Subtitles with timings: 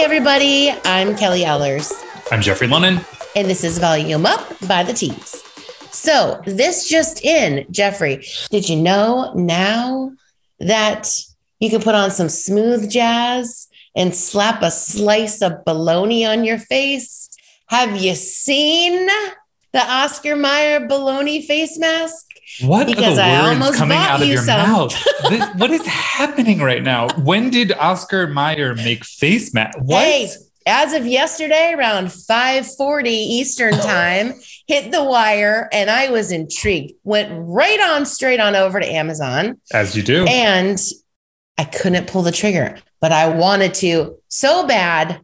[0.00, 0.70] Hey, everybody.
[0.86, 1.92] I'm Kelly Ellers.
[2.32, 3.04] I'm Jeffrey Lennon.
[3.36, 5.42] And this is Volume Up by the Tease.
[5.90, 10.10] So, this just in, Jeffrey, did you know now
[10.58, 11.06] that
[11.58, 16.58] you can put on some smooth jazz and slap a slice of bologna on your
[16.58, 17.28] face?
[17.66, 19.06] Have you seen
[19.72, 22.26] the Oscar Mayer bologna face mask?
[22.62, 24.70] What because are the words coming out of your some.
[24.70, 25.04] mouth?
[25.28, 27.08] this, what is happening right now?
[27.18, 29.78] When did Oscar Mayer make face mask?
[29.78, 30.02] What?
[30.02, 30.30] Hey,
[30.66, 34.34] as of yesterday, around 5:40 Eastern time,
[34.66, 36.92] hit the wire, and I was intrigued.
[37.04, 40.80] Went right on straight on over to Amazon, as you do, and
[41.56, 45.20] I couldn't pull the trigger, but I wanted to so bad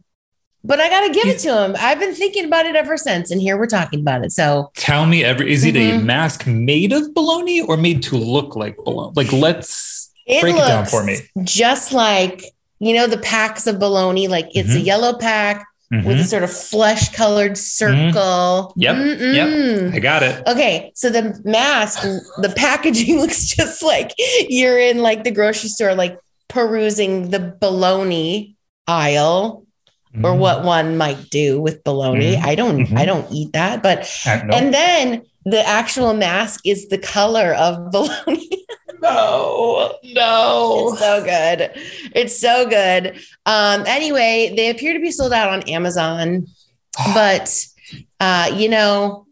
[0.63, 1.75] but I got to give it to him.
[1.79, 4.31] I've been thinking about it ever since, and here we're talking about it.
[4.31, 5.77] So tell me, every is mm-hmm.
[5.77, 6.05] it a mm-hmm.
[6.05, 9.13] mask made of bologna or made to look like bologna?
[9.15, 11.19] Like, let's it break it down for me.
[11.43, 12.43] Just like
[12.79, 14.77] you know the packs of bologna, like it's mm-hmm.
[14.77, 15.65] a yellow pack.
[15.89, 16.05] Mm-hmm.
[16.05, 18.11] With a sort of flesh colored mm-hmm.
[18.11, 18.73] circle.
[18.75, 18.95] Yep.
[18.97, 19.83] Mm-mm.
[19.85, 19.93] Yep.
[19.93, 20.45] I got it.
[20.45, 20.91] Okay.
[20.95, 24.11] So the mask, the packaging looks just like
[24.49, 26.19] you're in like the grocery store, like
[26.49, 29.65] perusing the bologna aisle
[30.17, 30.25] mm-hmm.
[30.25, 32.35] or what one might do with bologna.
[32.35, 32.45] Mm-hmm.
[32.45, 32.97] I don't mm-hmm.
[32.97, 38.65] I don't eat that, but and then the actual mask is the color of bologna.
[39.01, 40.89] no, no.
[40.89, 41.71] It's so good.
[42.15, 43.19] It's so good.
[43.45, 46.47] Um, anyway, they appear to be sold out on Amazon,
[47.13, 47.65] but
[48.19, 49.27] uh, you know,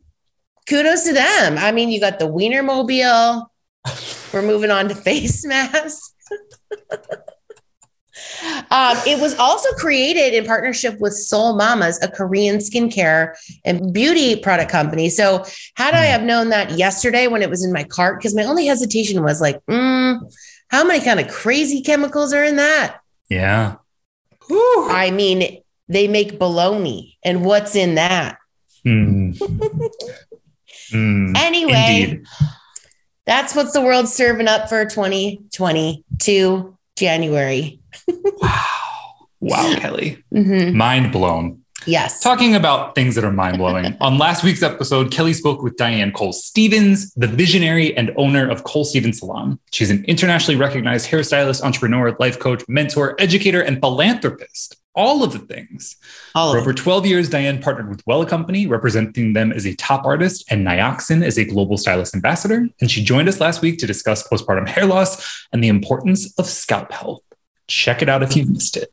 [0.68, 1.58] kudos to them.
[1.58, 3.52] I mean, you got the Wiener Mobile.
[4.34, 6.14] We're moving on to face masks.
[8.72, 14.36] Um, it was also created in partnership with Seoul Mamas, a Korean skincare and beauty
[14.36, 15.10] product company.
[15.10, 16.12] So, had I hmm.
[16.12, 19.42] have known that yesterday when it was in my cart, because my only hesitation was
[19.42, 20.20] like, mm,
[20.70, 23.00] how many kind of crazy chemicals are in that?
[23.30, 23.76] Yeah.
[24.48, 24.88] Whew.
[24.90, 28.38] I mean, they make bologna, and what's in that?
[28.86, 29.38] Mm.
[30.92, 32.26] mm, anyway, indeed.
[33.26, 38.72] that's what the world's serving up for 2022 January wow.
[39.42, 40.24] Wow, Kelly.
[40.34, 40.76] Mm-hmm.
[40.76, 41.66] Mind blown.
[41.86, 42.20] Yes.
[42.20, 43.96] Talking about things that are mind blowing.
[44.02, 48.64] On last week's episode, Kelly spoke with Diane Cole Stevens, the visionary and owner of
[48.64, 49.60] Cole Stevens Salon.
[49.72, 54.78] She's an internationally recognized hairstylist, entrepreneur, life coach, mentor, educator, and philanthropist.
[54.96, 55.98] All of the things.
[56.36, 60.06] All For over 12 years, Diane partnered with Wella Company, representing them as a top
[60.06, 62.66] artist, and Nioxin as a global stylist ambassador.
[62.80, 66.46] And she joined us last week to discuss postpartum hair loss and the importance of
[66.46, 67.22] scalp health.
[67.68, 68.92] Check it out if you've missed it.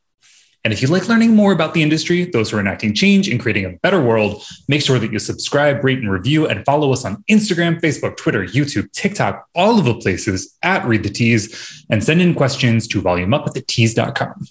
[0.64, 3.40] And if you like learning more about the industry, those who are enacting change and
[3.40, 7.04] creating a better world, make sure that you subscribe, rate, and review, and follow us
[7.04, 12.02] on Instagram, Facebook, Twitter, YouTube, TikTok, all of the places at Read the Tease, and
[12.02, 14.46] send in questions to volumeup at thetease.com.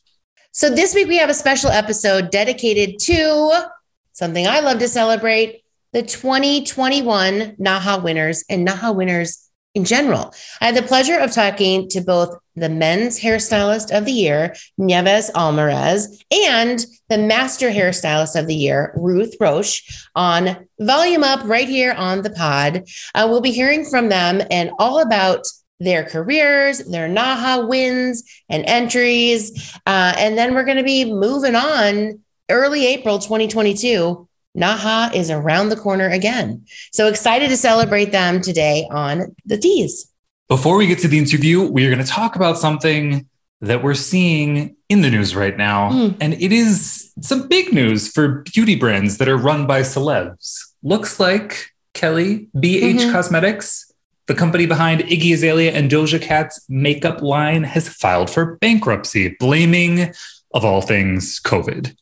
[0.51, 3.69] So this week we have a special episode dedicated to
[4.11, 9.40] something I love to celebrate the 2021 NAHA winners and NAHA winners
[9.73, 10.33] in general.
[10.59, 15.31] I had the pleasure of talking to both the men's hairstylist of the year, Nieves
[15.33, 21.93] Almarez, and the master hairstylist of the year, Ruth Roche, on Volume Up right here
[21.93, 22.83] on the pod.
[23.15, 25.47] Uh, we'll be hearing from them and all about
[25.79, 29.73] their careers, their NAHA wins and entries.
[29.87, 35.69] Uh, and then we're going to be moving on early April 2022 Naha is around
[35.69, 36.65] the corner again.
[36.91, 40.11] So excited to celebrate them today on the Tease.
[40.47, 43.27] Before we get to the interview, we are going to talk about something
[43.61, 45.91] that we're seeing in the news right now.
[45.91, 46.17] Mm.
[46.19, 50.59] And it is some big news for beauty brands that are run by celebs.
[50.83, 53.11] Looks like Kelly, BH mm-hmm.
[53.11, 53.91] Cosmetics,
[54.27, 60.13] the company behind Iggy Azalea and Doja Cat's makeup line, has filed for bankruptcy, blaming,
[60.53, 61.95] of all things, COVID.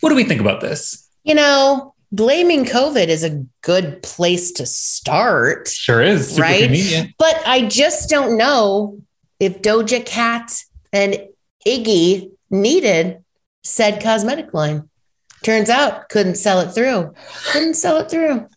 [0.00, 1.07] What do we think about this?
[1.28, 5.68] You know, blaming COVID is a good place to start.
[5.68, 6.30] Sure is.
[6.30, 6.62] Super right.
[6.62, 7.14] Convenient.
[7.18, 9.00] But I just don't know
[9.38, 10.50] if Doja Cat
[10.92, 11.18] and
[11.66, 13.22] Iggy needed
[13.62, 14.88] said cosmetic line.
[15.44, 17.14] Turns out couldn't sell it through.
[17.52, 18.48] Couldn't sell it through.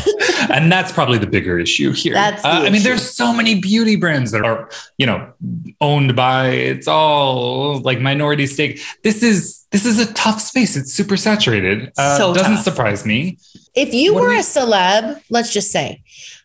[0.50, 2.14] and that's probably the bigger issue here.
[2.14, 5.32] That's uh, I mean, there's so many beauty brands that are, you know,
[5.80, 8.80] owned by it's all like minority stake.
[9.02, 10.76] This is this is a tough space.
[10.76, 11.92] It's super saturated.
[11.96, 12.64] Uh, so doesn't tough.
[12.64, 13.38] surprise me.
[13.74, 16.02] If you what were a celeb, let's just say,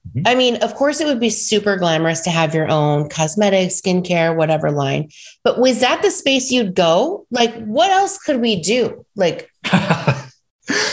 [0.08, 0.22] mm-hmm.
[0.26, 4.36] I mean, of course, it would be super glamorous to have your own cosmetic, skincare,
[4.36, 5.10] whatever line.
[5.44, 7.26] But was that the space you'd go?
[7.32, 9.06] Like, what else could we do?
[9.16, 9.52] Like.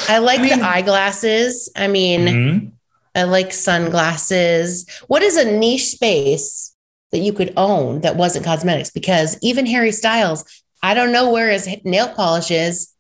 [0.09, 1.71] I like I mean, the eyeglasses.
[1.77, 2.69] I mean, mm-hmm.
[3.15, 4.87] I like sunglasses.
[5.07, 6.75] What is a niche space
[7.13, 8.91] that you could own that wasn't cosmetics?
[8.91, 10.45] Because even Harry Styles,
[10.83, 12.93] I don't know where his nail polish is.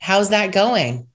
[0.00, 1.08] How's that going?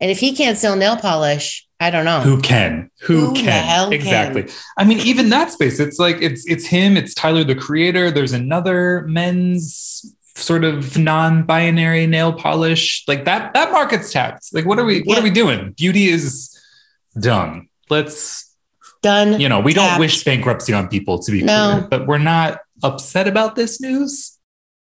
[0.00, 2.20] And if he can't sell nail polish, I don't know.
[2.20, 2.90] Who can?
[3.02, 3.64] Who, Who the can?
[3.64, 4.44] hell exactly.
[4.44, 4.52] can?
[4.76, 8.10] I mean, even that space, it's like it's it's him, it's Tyler the creator.
[8.10, 13.04] There's another men's sort of non-binary nail polish.
[13.06, 14.48] Like that that market's tapped.
[14.52, 15.20] Like what are we what Yeah.
[15.20, 15.72] are we doing?
[15.76, 16.50] Beauty is
[17.18, 17.68] done.
[17.90, 18.42] Let's
[19.02, 19.38] Done.
[19.40, 21.76] you know, we don't wish bankruptcy on people to be No.
[21.78, 24.38] clear, but we're not upset about this news.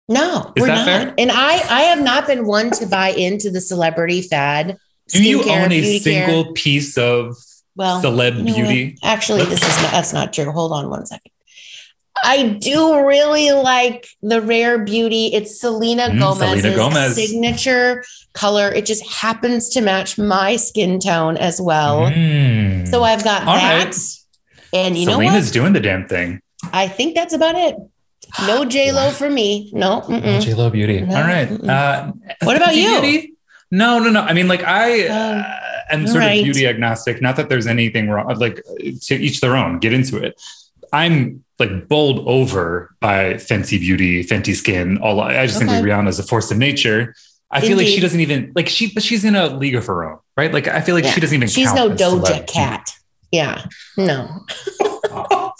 [0.08, 0.86] No, Is we're that not.
[0.86, 1.14] fair?
[1.18, 4.78] And I, I have not been one to buy into the celebrity fad.
[5.08, 6.26] Do you own a beauty care.
[6.26, 7.36] single piece of
[7.76, 8.56] well, celeb you know what?
[8.56, 8.96] beauty?
[9.02, 10.50] Actually, this is not, that's not true.
[10.50, 11.30] Hold on one second.
[12.26, 15.26] I do really like the rare beauty.
[15.32, 17.14] It's Selena Mm, Gomez's Selena Gomez.
[17.14, 18.68] signature color.
[18.72, 22.00] It just happens to match my skin tone as well.
[22.10, 22.88] Mm.
[22.88, 23.84] So I've got All that.
[23.86, 23.96] right.
[24.72, 26.40] And you know Selena's doing the damn thing.
[26.72, 27.76] I think that's about it.
[28.46, 29.70] No J Lo for me.
[29.72, 30.00] No.
[30.02, 30.40] mm-mm.
[30.42, 31.00] J Lo beauty.
[31.02, 31.48] No, All right.
[31.50, 32.12] Uh,
[32.42, 33.00] What about you?
[33.00, 33.32] Beauty?
[33.70, 34.20] No, no, no.
[34.22, 35.58] I mean, like I Oh, uh,
[35.90, 36.38] am sort right.
[36.40, 37.22] of beauty agnostic.
[37.22, 38.26] Not that there's anything wrong.
[38.36, 38.62] Like
[39.02, 39.78] to each their own.
[39.78, 40.40] Get into it.
[40.92, 44.98] I'm like bowled over by Fenty Beauty, Fenty Skin.
[44.98, 45.78] All I just think Okay.
[45.80, 47.14] of Rihanna as a force of nature.
[47.50, 50.04] I feel like she doesn't even like she, but she's in a league of her
[50.04, 50.52] own, right?
[50.52, 51.12] Like I feel like Yeah.
[51.12, 51.48] she doesn't even.
[51.48, 52.46] She's no celeb Doja.
[52.46, 52.90] Cat.
[53.32, 53.64] Yeah.
[53.96, 54.28] No.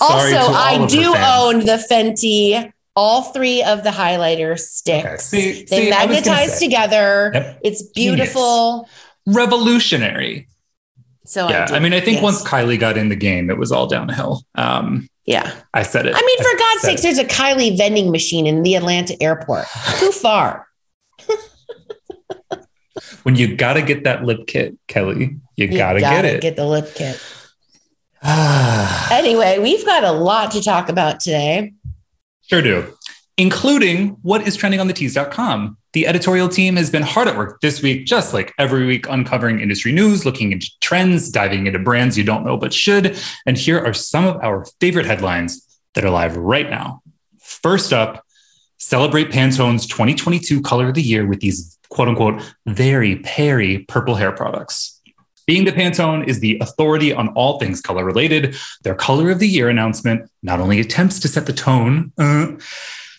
[0.00, 5.06] Also, I do own the Fenty, all three of the highlighter sticks.
[5.06, 5.16] Okay.
[5.18, 7.30] See- they see, I was gonna magnetize together.
[7.34, 7.60] Yep.
[7.64, 8.88] It's beautiful.
[9.26, 10.48] revolutionary.
[11.28, 11.76] So yeah, I.
[11.76, 12.22] I mean, I think Yes.
[12.22, 14.42] once Kylie got in the game, it was all downhill.
[14.54, 15.52] Um, yeah.
[15.74, 16.14] I said it.
[16.16, 19.66] I mean, for God's said sakes, there's a Kylie vending machine in the Atlanta airport.
[19.98, 20.66] Too far.
[23.24, 26.40] when you gotta get that lip kit, Kelly, you, You gotta, get it.
[26.40, 27.20] Get the lip kit.
[29.10, 31.72] Anyway, we've got a lot to talk about today.
[32.42, 32.94] sure do.
[33.36, 35.76] Including what is trending on the tease.com.
[35.98, 39.58] The editorial team has been hard at work this week, just like every week, uncovering
[39.58, 43.18] industry news, looking into trends, diving into brands you don't know but should.
[43.46, 47.02] And here are some of our favorite headlines that are live right now.
[47.40, 48.24] First up,
[48.76, 54.30] celebrate Pantone's 2022 color of the year with these quote unquote very Peri purple hair
[54.30, 55.00] products.
[55.48, 58.54] Being that Pantone is the authority on all things color related,
[58.84, 62.52] their color of the year announcement not only attempts to set the tone uh,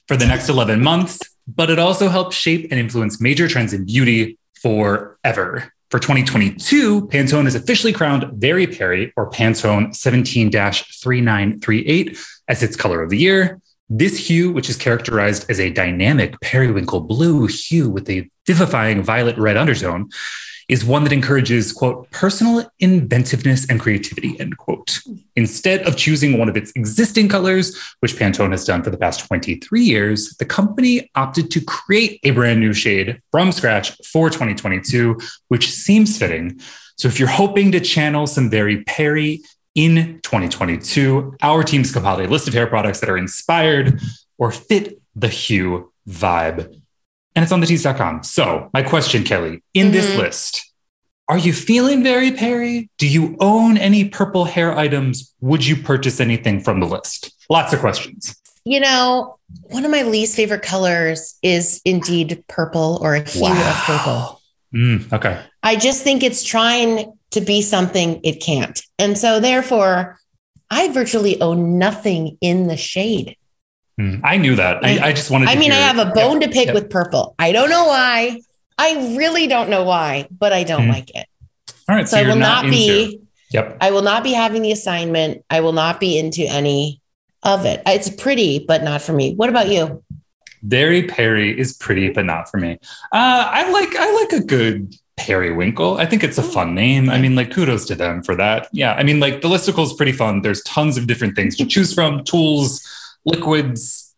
[0.08, 1.20] for the next 11 months,
[1.56, 5.72] but it also helps shape and influence major trends in beauty forever.
[5.90, 12.18] For 2022, Pantone is officially crowned Very Peri or Pantone 17 3938
[12.48, 13.60] as its color of the year.
[13.90, 19.36] This hue, which is characterized as a dynamic periwinkle blue hue with a vivifying violet
[19.40, 20.10] red undertone,
[20.69, 25.00] is one that encourages, quote, personal inventiveness and creativity, end quote.
[25.36, 29.27] Instead of choosing one of its existing colors, which Pantone has done for the past
[29.27, 35.19] 23 years, the company opted to create a brand new shade from scratch for 2022,
[35.48, 36.60] which seems fitting.
[36.98, 39.42] So if you're hoping to channel some very Peri
[39.74, 44.00] in 2022, our team's compiled a list of hair products that are inspired
[44.38, 46.79] or fit the hue vibe
[47.36, 48.24] and it's on the tease.com.
[48.24, 50.18] So, my question, Kelly, in this Mhm.
[50.18, 50.66] list,
[51.28, 52.90] are you feeling very Peri?
[52.98, 55.33] Do you own any purple hair items?
[55.42, 57.31] Would you purchase anything from the list?
[57.50, 58.36] Lots of questions.
[58.66, 59.38] You know,
[59.69, 64.42] one of my least favorite colors is indeed purple or a hue of purple.
[64.76, 65.40] Mm, okay.
[65.64, 68.81] I just think it's trying to be something it can't.
[68.98, 70.19] And so, therefore,
[70.69, 73.36] I virtually own nothing in the shade.
[74.00, 74.84] Mm, I knew that.
[74.84, 76.74] I, I just wanted to I mean, I have a bone Yeah, to pick yeah.
[76.74, 77.36] with purple.
[77.38, 78.40] I don't know why.
[78.78, 80.94] I really don't know why, but I don't Mhm.
[80.94, 81.28] like it.
[81.90, 82.08] All right.
[82.08, 83.20] So, So, I will not, not, be.
[83.52, 83.78] Yep.
[83.82, 85.44] I will not be having the assignment.
[85.50, 87.02] I will not be into any
[87.44, 87.82] of it.
[87.86, 89.34] It's pretty, but not for me.
[89.36, 90.02] What about you?
[90.64, 92.78] Very Peri is pretty, but not for me.
[93.12, 95.98] Uh, I like I like a good periwinkle.
[95.98, 97.10] I think it's a fun name.
[97.10, 98.68] I mean, like kudos to them for that.
[98.72, 100.42] Yeah, I mean, like the listicle is pretty fun.
[100.42, 102.86] There's tons of different things to choose from: tools,
[103.30, 104.16] liquids,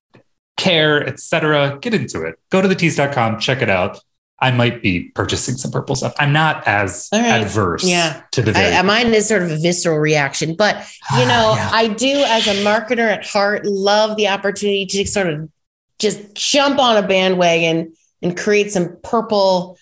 [0.58, 1.78] care, etc.
[1.82, 2.36] Get into it.
[2.50, 4.00] Go to the tease.com, check it out.
[4.44, 6.16] I might be purchasing some purple stuff.
[6.18, 7.24] I'm not as right.
[7.26, 8.24] adverse Yeah.
[8.32, 10.78] to the very I, mine is sort of a visceral reaction, but
[11.18, 11.70] you know, Yeah.
[11.72, 15.48] I do as a marketer at heart love the opportunity to sort of
[16.00, 19.78] just jump on a bandwagon and create some purple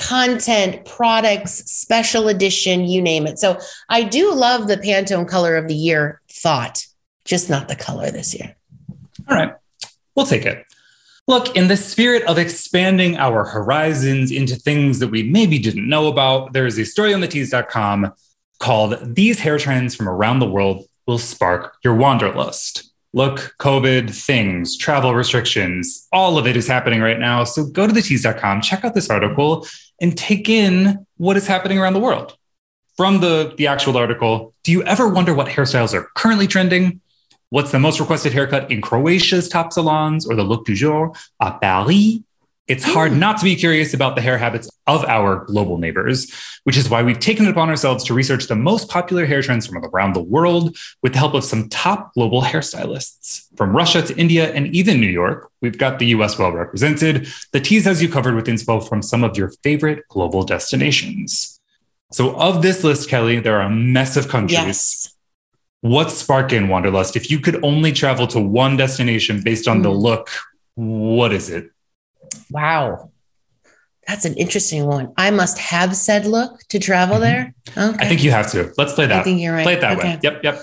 [0.00, 3.38] content, products, special edition, you name it.
[3.38, 3.58] So
[3.88, 6.84] I do love the Pantone color of the year thought,
[7.24, 8.56] just not the color this year.
[9.28, 9.54] All right,
[10.14, 10.64] we'll take it.
[11.26, 16.08] Look, in the spirit of expanding our horizons into things that we maybe didn't know
[16.08, 18.12] about, there is a story on the tease.com
[18.58, 22.92] called These Hair Trends from Around the World Will Spark Your Wanderlust.
[23.12, 27.44] Look, COVID, things, travel restrictions, all of it is happening right now.
[27.44, 29.66] So go to thetease.com, check out this article,
[30.00, 32.36] and take in what is happening around the world.
[32.96, 37.00] From the, the actual article, do you ever wonder what hairstyles are currently trending?
[37.50, 41.60] What's the most requested haircut in Croatia's top salons or the look du jour à
[41.60, 42.22] Paris?
[42.68, 43.18] It's hard hmm.
[43.18, 47.02] not to be curious about the hair habits of our global neighbors, which is why
[47.02, 50.22] we've taken it upon ourselves to research the most popular hair trends from around the
[50.22, 53.46] world with the help of some top global hairstylists.
[53.56, 57.26] From Russia to India and even New York, we've got the US well represented.
[57.50, 61.58] The Tease has you covered with inspo from some of your favorite global destinations.
[62.12, 64.52] So, of this list, Kelly, there are a mess of countries.
[64.52, 65.16] Yes.
[65.82, 67.16] What's sparking wanderlust?
[67.16, 70.00] If you could only travel to one destination based on the Mm.
[70.00, 70.28] look,
[70.74, 71.70] what is it?
[72.50, 73.10] Wow.
[74.06, 75.12] That's an interesting one.
[75.16, 77.20] I must have said look to travel Mhm.
[77.20, 77.54] there.
[77.76, 78.04] Okay.
[78.04, 78.72] I think you have to.
[78.76, 79.20] Let's play that.
[79.20, 79.62] I think you're right.
[79.62, 80.08] Play it that Okay.
[80.14, 80.18] way.
[80.22, 80.62] Yep, yep.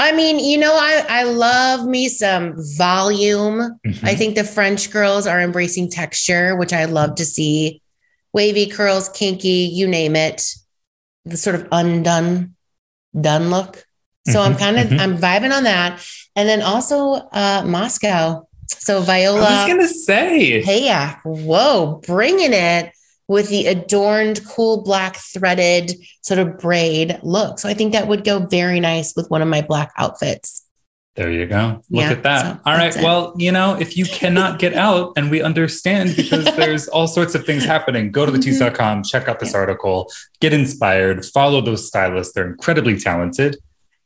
[0.00, 3.78] I mean, you know, I, I love me some volume.
[3.86, 3.98] Mhm.
[4.04, 7.82] I think the French girls are embracing texture, which I love to see.
[8.32, 10.42] Wavy curls, kinky, you name it.
[11.24, 12.54] The sort of undone,
[13.20, 13.84] done look.
[14.28, 14.98] So I'm Mhm, kind of mhm.
[15.00, 16.00] I'm vibing on that.
[16.36, 18.46] And then also uh Moscow.
[18.66, 20.62] So Viola, I was gonna say.
[20.62, 22.92] hey, yeah, whoa, bringing it
[23.26, 25.92] with the adorned, cool black threaded
[26.22, 27.58] sort of braid look.
[27.58, 30.64] So I think that would go very nice with one of my black outfits.
[31.16, 31.82] There you go.
[31.90, 32.42] Look Yeah, at that.
[32.42, 32.94] so all right.
[32.96, 33.02] it.
[33.02, 37.34] Well, you know, if you cannot get out, and we understand because there's all sorts
[37.34, 39.04] of things happening, go to the Mhm.
[39.04, 40.08] check out this article,
[40.40, 42.32] get inspired, follow those stylists.
[42.34, 43.56] They're incredibly talented.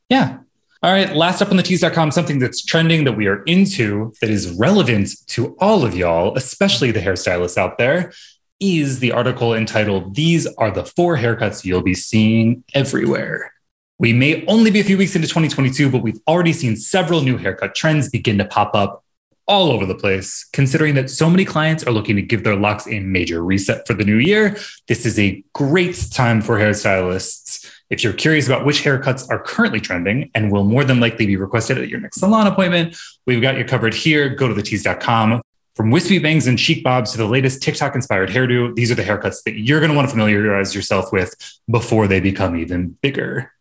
[0.09, 0.37] Yeah.
[0.81, 1.15] All right.
[1.15, 5.09] Last up on the tease.com, something that's trending that we are into that is relevant
[5.27, 8.11] to all of y'all, especially the hairstylists out there,
[8.59, 13.53] is the article entitled These Are the Four Haircuts You'll Be Seeing Everywhere.
[13.99, 17.37] We may only be a few weeks into 2022, but we've already seen several new
[17.37, 19.03] haircut trends begin to pop up
[19.47, 20.47] all over the place.
[20.53, 23.93] Considering that so many clients are looking to give their locks a major reset for
[23.93, 24.57] the new year,
[24.87, 27.69] this is a great time for hairstylists.
[27.93, 31.35] If you're curious about which haircuts are currently trending and will more than likely be
[31.35, 32.97] requested at your next salon appointment,
[33.27, 34.29] we've got you covered here.
[34.29, 35.43] Go to thetease.com.
[35.75, 39.03] From wispy bangs and cheek bobs to the latest TikTok inspired hairdo, these are the
[39.03, 41.35] haircuts that you're going to want to familiarize yourself with
[41.69, 43.51] before they become even bigger.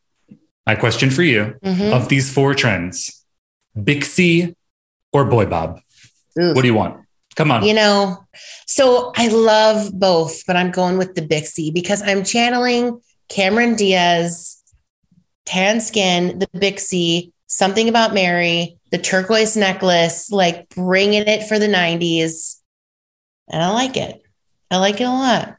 [0.66, 1.92] My question for you Mhm.
[1.92, 3.22] of these four trends,
[3.76, 4.54] Bixie
[5.12, 5.80] or Boy Bob?
[6.40, 6.54] Oof.
[6.56, 7.04] What do you want?
[7.36, 7.64] Come on.
[7.64, 8.24] You know,
[8.66, 12.98] so I love both, but I'm going with the Bixie because I'm channeling
[13.28, 14.62] Cameron Diaz,
[15.44, 21.66] tan skin, the Bixie, something about Mary, the turquoise necklace, like bringing it for the
[21.68, 22.60] 90s.
[23.48, 24.22] And I like it.
[24.70, 25.56] I like it a lot.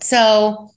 [0.00, 0.70] So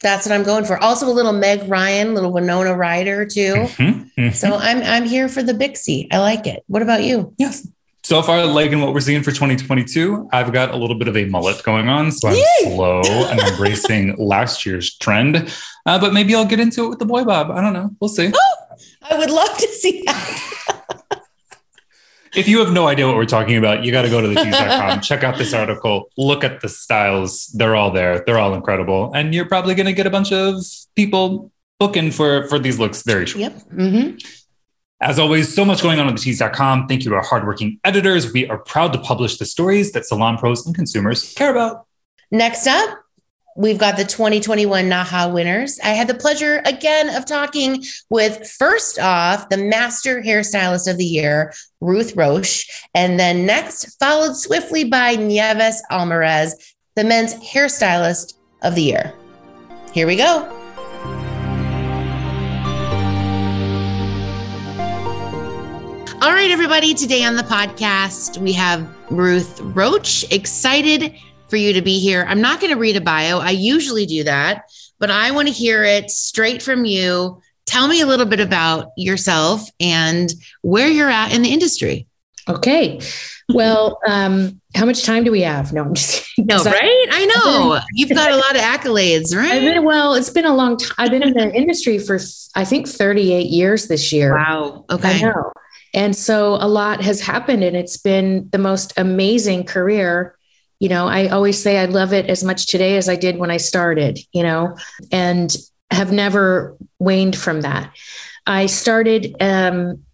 [0.00, 0.76] that's what I'm going for.
[0.76, 3.54] Also, a little Meg Ryan, little Winona Ryder too.
[3.54, 4.34] Mhm, mhm.
[4.34, 6.08] So I'm I'm here for the Bixie.
[6.12, 6.62] I like it.
[6.66, 7.34] What about you?
[7.38, 7.66] yes.
[8.04, 11.24] So far, liking what we're seeing for 2022, I've got a little bit of a
[11.24, 12.12] mullet going on.
[12.12, 12.74] So I'm Yay!
[12.74, 15.50] slow and embracing last year's trend.
[15.86, 17.50] Uh, but maybe I'll get into it with the Boy Bob.
[17.50, 17.88] I don't know.
[18.00, 18.30] We'll see.
[19.10, 20.40] I would love to see that.
[22.36, 24.34] If you have no idea what we're talking about, you got to go to the
[24.34, 27.46] tease.com, check out this article, look at the styles.
[27.54, 28.24] They're all there.
[28.26, 29.12] They're all incredible.
[29.14, 30.56] And you're probably going to get a bunch of
[30.96, 33.40] people booking for, for these looks very short.
[33.40, 33.62] Yep.
[33.70, 34.10] hmm
[35.04, 36.88] As always, so much going on at the tease.com.
[36.88, 38.32] Thank you to our hardworking editors.
[38.32, 41.86] We are proud to publish the stories that salon pros and consumers care about.
[42.30, 43.00] Next up,
[43.54, 45.78] we've got the 2021 NAHA winners.
[45.84, 51.04] I had the pleasure again of talking with first off the master hairstylist of the
[51.04, 58.74] year, Ruth Roche, and then next followed swiftly by Nieves Alvarez, the men's hairstylist of
[58.74, 59.12] the year.
[59.92, 60.50] Here we go.
[66.24, 66.94] All right, everybody.
[66.94, 70.24] Today on the podcast, we have Ruth Roche.
[70.32, 71.14] Excited
[71.48, 72.24] for you to be here.
[72.26, 73.40] I'm not going to read a bio.
[73.40, 74.62] I usually do that,
[74.98, 77.42] but I want to hear it straight from you.
[77.66, 82.06] Tell me a little bit about yourself and where you're at in the industry.
[82.48, 83.00] Okay.
[83.52, 85.74] Well, um, how much time do we have?
[85.74, 87.06] No, I'm just No, 'cause I- right?
[87.10, 87.80] I know.
[87.92, 89.60] You've got a lot of accolades, I've right?
[89.60, 90.14] been well.
[90.14, 90.94] It's been a long time.
[90.96, 92.18] I've been in the industry for
[92.54, 94.34] I think 38 years this year.
[94.34, 94.86] Wow.
[94.88, 95.20] I Okay.
[95.20, 95.52] know.
[95.94, 100.36] And so a lot has happened, and it's been the most amazing career.
[100.80, 103.50] You know, I always say I love it as much today as I did when
[103.50, 104.18] I started.
[104.32, 104.76] You know,
[105.12, 105.54] and
[105.90, 107.92] have never waned from that.
[108.46, 109.34] I started.
[109.40, 110.04] Um,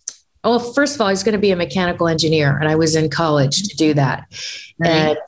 [0.42, 2.96] Oh, first of all, I was going to be a mechanical engineer, and I was
[2.96, 4.24] in college to do that.
[4.82, 5.18] And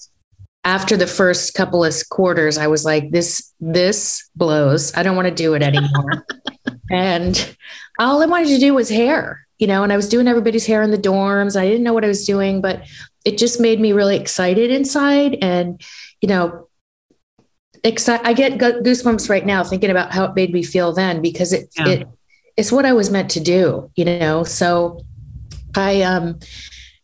[0.65, 4.95] after the first couple of quarters, I was like, "This, this blows.
[4.95, 6.27] I don't want to do it anymore."
[6.91, 7.57] and
[7.99, 9.47] all I wanted to do was hair.
[9.63, 11.55] You know, and I was doing everybody's hair in the dorms.
[11.55, 12.83] I didn't know what I was doing, but
[13.25, 15.39] it just made me really excited inside.
[15.41, 15.81] And,
[16.21, 16.69] you know,
[17.85, 18.27] excited.
[18.27, 21.73] I get goosebumps right now thinking about how it made me feel then because it,
[21.79, 21.89] yeah.
[21.89, 22.09] it,
[22.57, 24.43] it's what I was meant to do, you know?
[24.43, 25.05] So
[25.77, 26.41] I, um,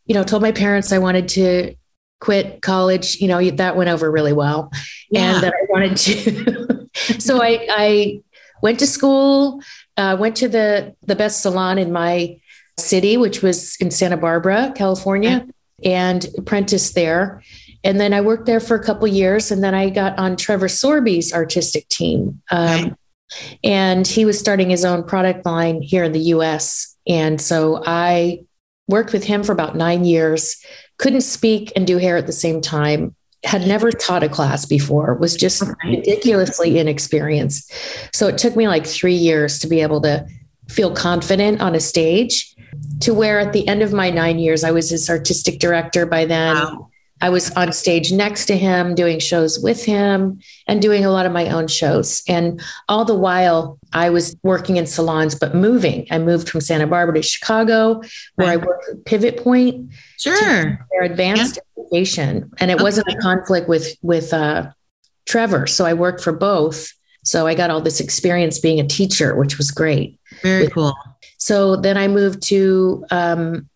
[0.07, 1.77] you know, told my parents I wanted to
[2.19, 4.73] quit college, you know, that went over really well.
[5.13, 5.35] Yeah.
[5.35, 6.91] And that I wanted to.
[7.21, 8.23] so I, I
[8.65, 9.63] went to school,
[9.97, 12.41] uh, went to the, the best salon in my
[12.81, 15.47] city, which was in Santa Barbara, California,
[15.85, 17.43] and apprenticed there.
[17.85, 20.69] And then I worked there for a couple years, and then I got on Trevor
[20.69, 22.43] Sorbie's artistic team.
[22.51, 22.97] Um,
[23.63, 26.97] and he was starting his own product line here in the US.
[27.07, 28.45] And so I
[28.89, 30.57] worked with him for about nine years,
[30.99, 35.15] couldn't speak and do hair at the same time, had never taught a class before,
[35.15, 37.73] was just ridiculously inexperienced.
[38.13, 40.27] So it took me like three years to be able to
[40.69, 42.55] feel confident on a stage
[43.01, 46.25] to where at the end of my nine years, I was his artistic director by
[46.25, 46.57] then.
[46.57, 46.91] Wow.
[47.21, 51.27] I was on stage next to him, doing shows with him and doing a lot
[51.27, 52.23] of my own shows.
[52.29, 56.07] And all the while, I was working in salons, but moving.
[56.11, 58.03] I moved from Santa Barbara to Chicago,
[58.37, 58.63] where right.
[58.63, 59.91] I worked at Pivot Point.
[60.19, 60.87] Sure.
[60.93, 61.83] Their advanced yeah.
[61.83, 62.53] education.
[62.59, 62.85] And it okay.
[62.85, 64.71] wasn't a conflict with, with uh,
[65.27, 65.67] Trevor.
[65.67, 66.93] So I worked for both.
[67.25, 70.21] So I got all this experience being a teacher, which was great.
[70.43, 70.95] Very with, cool.
[71.39, 73.69] So then I moved to, um,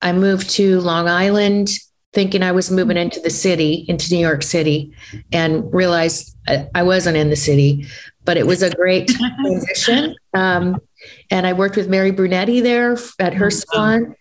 [0.00, 1.70] I moved to Long Island
[2.12, 4.92] thinking I was moving into the city, into New York City,
[5.32, 6.36] and realized
[6.74, 7.86] I wasn't in the city,
[8.24, 9.08] but it was a great
[9.40, 10.14] transition.
[10.34, 10.80] Um,
[11.30, 14.14] and I worked with Mary Brunetti there at her salon.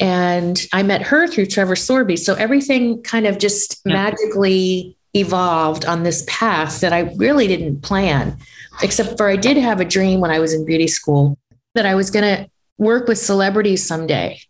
[0.00, 2.16] And I met her through Trevor Sorbie.
[2.16, 3.94] So everything kind of just yeah.
[3.94, 8.36] magically evolved on this path that I really didn't plan,
[8.82, 11.36] except for I did have a dream when I was in beauty school
[11.78, 14.40] that I was going to work with celebrities someday.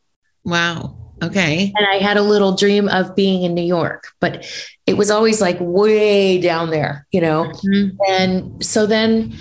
[0.44, 0.96] Wow.
[1.22, 1.74] Okay.
[1.76, 4.46] And I had a little dream of being in New York, but
[4.86, 7.52] it was always like way down there, you know?
[7.52, 7.96] Mm-hmm.
[8.08, 9.36] And so then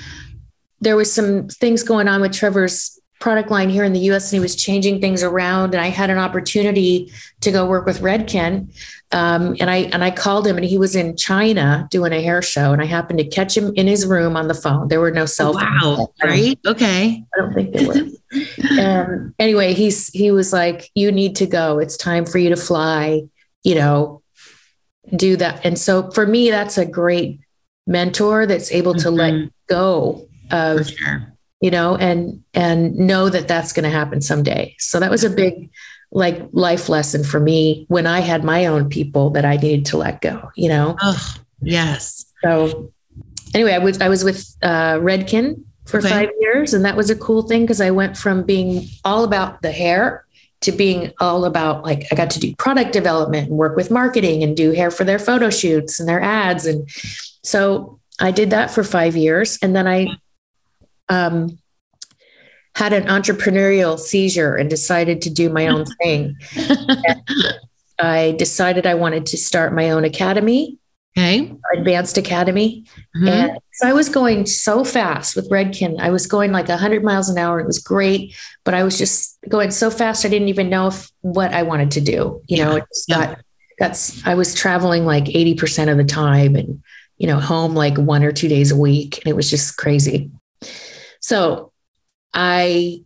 [0.81, 4.37] there was some things going on with Trevor's product line here in the US and
[4.37, 8.69] he was changing things around and I had an opportunity to go work with Redken
[9.11, 12.41] um, and I and I called him and he was in China doing a hair
[12.41, 14.89] show and I happened to catch him in his room on the phone.
[14.89, 15.81] There were no cell phones.
[15.81, 16.59] Wow, right?
[16.65, 17.23] Okay.
[17.33, 18.81] I don't think there were.
[18.81, 21.79] um, anyway, he's he was like, "You need to go.
[21.79, 23.23] It's time for you to fly."
[23.63, 24.21] You know,
[25.15, 25.65] do that.
[25.65, 27.39] And so for me, that's a great
[27.85, 29.17] mentor that's able to mm-hmm.
[29.17, 30.89] let go of.
[30.89, 31.33] Sure.
[31.59, 34.75] You know, and and know that that's going to happen someday.
[34.77, 35.69] So that was a big
[36.11, 39.97] like life lesson for me when I had my own people that I needed to
[39.97, 40.95] let go, you know?
[41.01, 42.25] Oh, yes.
[42.43, 42.91] So
[43.53, 46.09] anyway, I was, I was with uh, Redken for okay.
[46.09, 46.73] five years.
[46.73, 50.25] And that was a cool thing because I went from being all about the hair
[50.61, 54.43] to being all about like I got to do product development and work with marketing
[54.43, 56.65] and do hair for their photo shoots and their ads.
[56.65, 56.89] And
[57.43, 59.59] so I did that for five years.
[59.61, 60.07] And then I
[61.09, 61.57] um,
[62.75, 66.35] had an entrepreneurial seizure and decided to do my own thing.
[67.99, 70.77] I decided I wanted to start my own academy.
[71.17, 71.51] Okay.
[71.75, 72.85] Advanced Academy.
[73.15, 73.27] Mm-hmm.
[73.27, 75.99] And so I was going so fast with Redken.
[75.99, 77.59] I was going like 100 miles an hour.
[77.59, 80.25] It was great, but I was just going so fast.
[80.25, 82.41] I didn't even know if, what I wanted to do.
[82.47, 82.65] You yeah.
[82.65, 83.25] know, it just yeah.
[83.25, 83.39] got,
[83.79, 86.83] that's, I was traveling like 80% of the time and,
[87.17, 89.17] you know, home like one or two days a week.
[89.17, 90.29] And it was just crazy.
[91.21, 91.71] So
[92.33, 93.01] I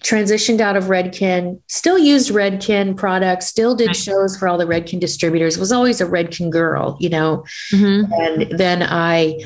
[0.00, 5.00] transitioned out of Redken, still used Redken products, still did shows for all the Redken
[5.00, 7.44] distributors, was always a Redken girl, you know.
[7.72, 8.12] Mm-hmm.
[8.12, 9.40] And then I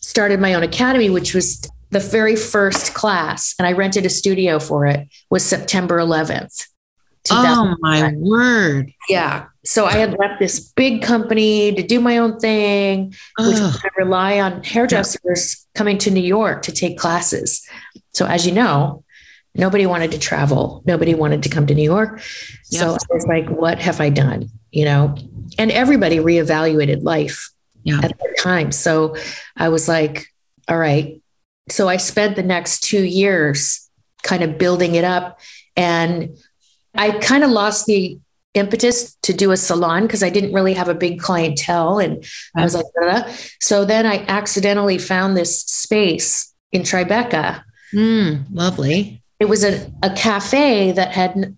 [0.00, 1.60] started my own academy, which was
[1.90, 6.66] the very first class, and I rented a studio for it, was September 11th.
[7.30, 8.92] Oh my word.
[9.08, 9.46] Yeah.
[9.64, 14.40] So I had left this big company to do my own thing, which I rely
[14.40, 17.66] on hairdressers coming to New York to take classes.
[18.12, 19.04] So as you know,
[19.54, 20.82] nobody wanted to travel.
[20.86, 22.22] Nobody wanted to come to New York.
[22.70, 22.80] Yep.
[22.80, 24.48] So I was like, what have I done?
[24.70, 25.16] You know,
[25.58, 27.50] and everybody reevaluated life
[27.82, 28.00] yeah.
[28.02, 28.72] at the time.
[28.72, 29.16] So
[29.56, 30.26] I was like,
[30.68, 31.20] all right.
[31.68, 33.88] So I spent the next two years
[34.22, 35.40] kind of building it up.
[35.76, 36.36] And
[36.94, 38.18] I kind of lost the
[38.54, 41.98] impetus to do a salon because I didn't really have a big clientele.
[41.98, 42.24] And
[42.56, 42.84] I was like,
[43.60, 47.62] so then I accidentally found this space in Tribeca
[47.94, 49.22] Mm, lovely.
[49.38, 51.56] It was a, a cafe that had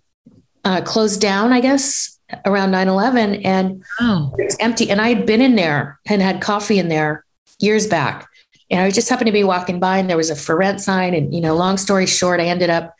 [0.65, 3.35] uh, closed down, I guess, around 9 11.
[3.45, 4.35] And oh.
[4.39, 4.91] it's empty.
[4.91, 7.25] And I had been in there and had coffee in there
[7.59, 8.29] years back.
[8.71, 11.15] And I just happened to be walking by and there was a for rent sign.
[11.15, 12.95] And, you know, long story short, I ended up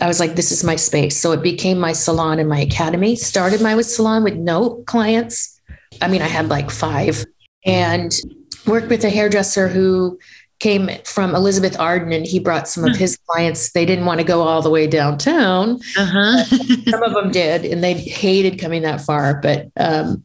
[0.00, 1.20] I was like, this is my space.
[1.20, 3.16] So it became my salon and my academy.
[3.16, 5.60] Started my salon with no clients.
[6.00, 7.24] I mean, I had like five
[7.64, 8.12] and
[8.66, 10.18] worked with a hairdresser who
[10.60, 12.98] came from Elizabeth Arden and he brought some of hmm.
[12.98, 13.72] his clients.
[13.72, 15.80] They didn't want to go all the way downtown.
[15.96, 16.44] Uh-huh.
[16.90, 19.40] some of them did, and they hated coming that far.
[19.40, 20.24] But um,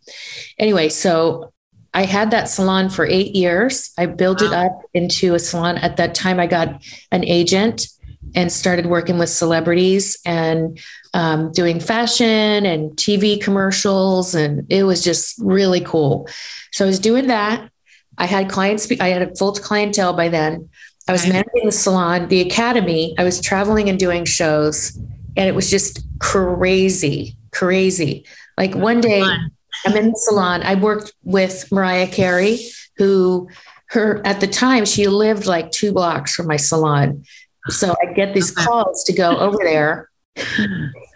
[0.60, 1.54] anyway, so
[1.94, 3.94] I had that salon for eight years.
[3.98, 4.48] I built wow.
[4.48, 5.78] it up into a salon.
[5.78, 7.88] At that time, I got an agent
[8.34, 10.80] and started working with celebrities and
[11.14, 14.36] um, doing fashion and TV commercials.
[14.36, 16.28] And it was just really cool.
[16.72, 17.70] So I was doing that.
[18.18, 20.70] I had clients, I had a full clientele by then.
[21.08, 23.14] I was managing the salon, the academy.
[23.18, 24.98] I was traveling and doing shows,
[25.38, 28.26] and it was just crazy, crazy.
[28.58, 30.64] Like one day, I'm in the salon.
[30.64, 32.60] I worked with Mariah Carey,
[32.98, 33.50] who
[33.90, 37.24] her at the time she lived like two blocks from my salon.
[37.70, 40.10] So I get these calls to go over there,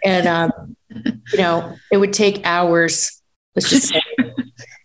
[0.04, 3.22] and um, you know it would take hours.
[3.54, 4.00] Let's just say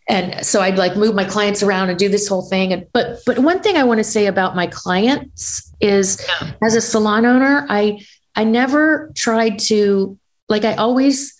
[0.08, 3.20] and so i'd like move my clients around and do this whole thing and but
[3.26, 6.52] but one thing i want to say about my clients is yeah.
[6.64, 8.00] as a salon owner i
[8.36, 10.18] i never tried to
[10.50, 11.34] like i always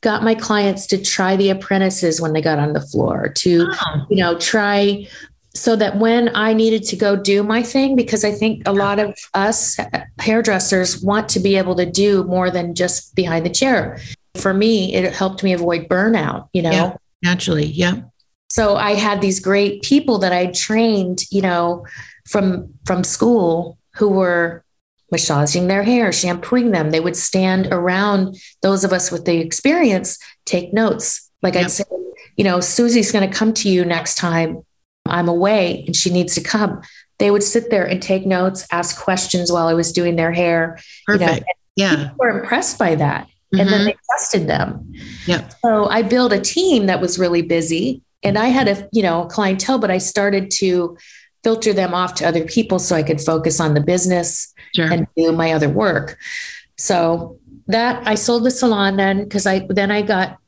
[0.00, 4.06] got my clients to try the apprentices when they got on the floor to oh.
[4.08, 5.06] you know try
[5.54, 8.98] so that when i needed to go do my thing because i think a lot
[8.98, 9.78] of us
[10.18, 13.98] hairdressers want to be able to do more than just behind the chair
[14.36, 18.02] for me it helped me avoid burnout you know yeah, naturally yeah
[18.52, 21.86] so I had these great people that I trained, you know,
[22.28, 24.62] from from school who were
[25.10, 26.90] massaging their hair, shampooing them.
[26.90, 31.30] They would stand around those of us with the experience, take notes.
[31.40, 31.56] Like.
[31.56, 31.84] I'd say,
[32.36, 34.66] you know, Susie's going to come to you next time
[35.12, 36.82] I'm away and she needs to come.
[37.18, 40.80] They would sit there and take notes, ask questions while I was doing their hair.
[41.06, 41.30] Perfect.
[41.30, 41.42] You know,
[41.76, 41.96] yeah.
[41.96, 43.26] People were impressed by that.
[43.26, 43.60] Mm-hmm.
[43.60, 43.86] And then mm-hmm.
[43.86, 44.92] they trusted them.
[45.26, 45.48] Yeah.
[45.64, 49.26] So I built a team that was really busy and I had a, you know,
[49.26, 50.96] clientele, but I started to
[51.44, 54.90] filter them off to other people so I could focus on the business sure.
[54.90, 56.18] and do my other work.
[56.78, 60.38] So that I sold the salon then because I then I got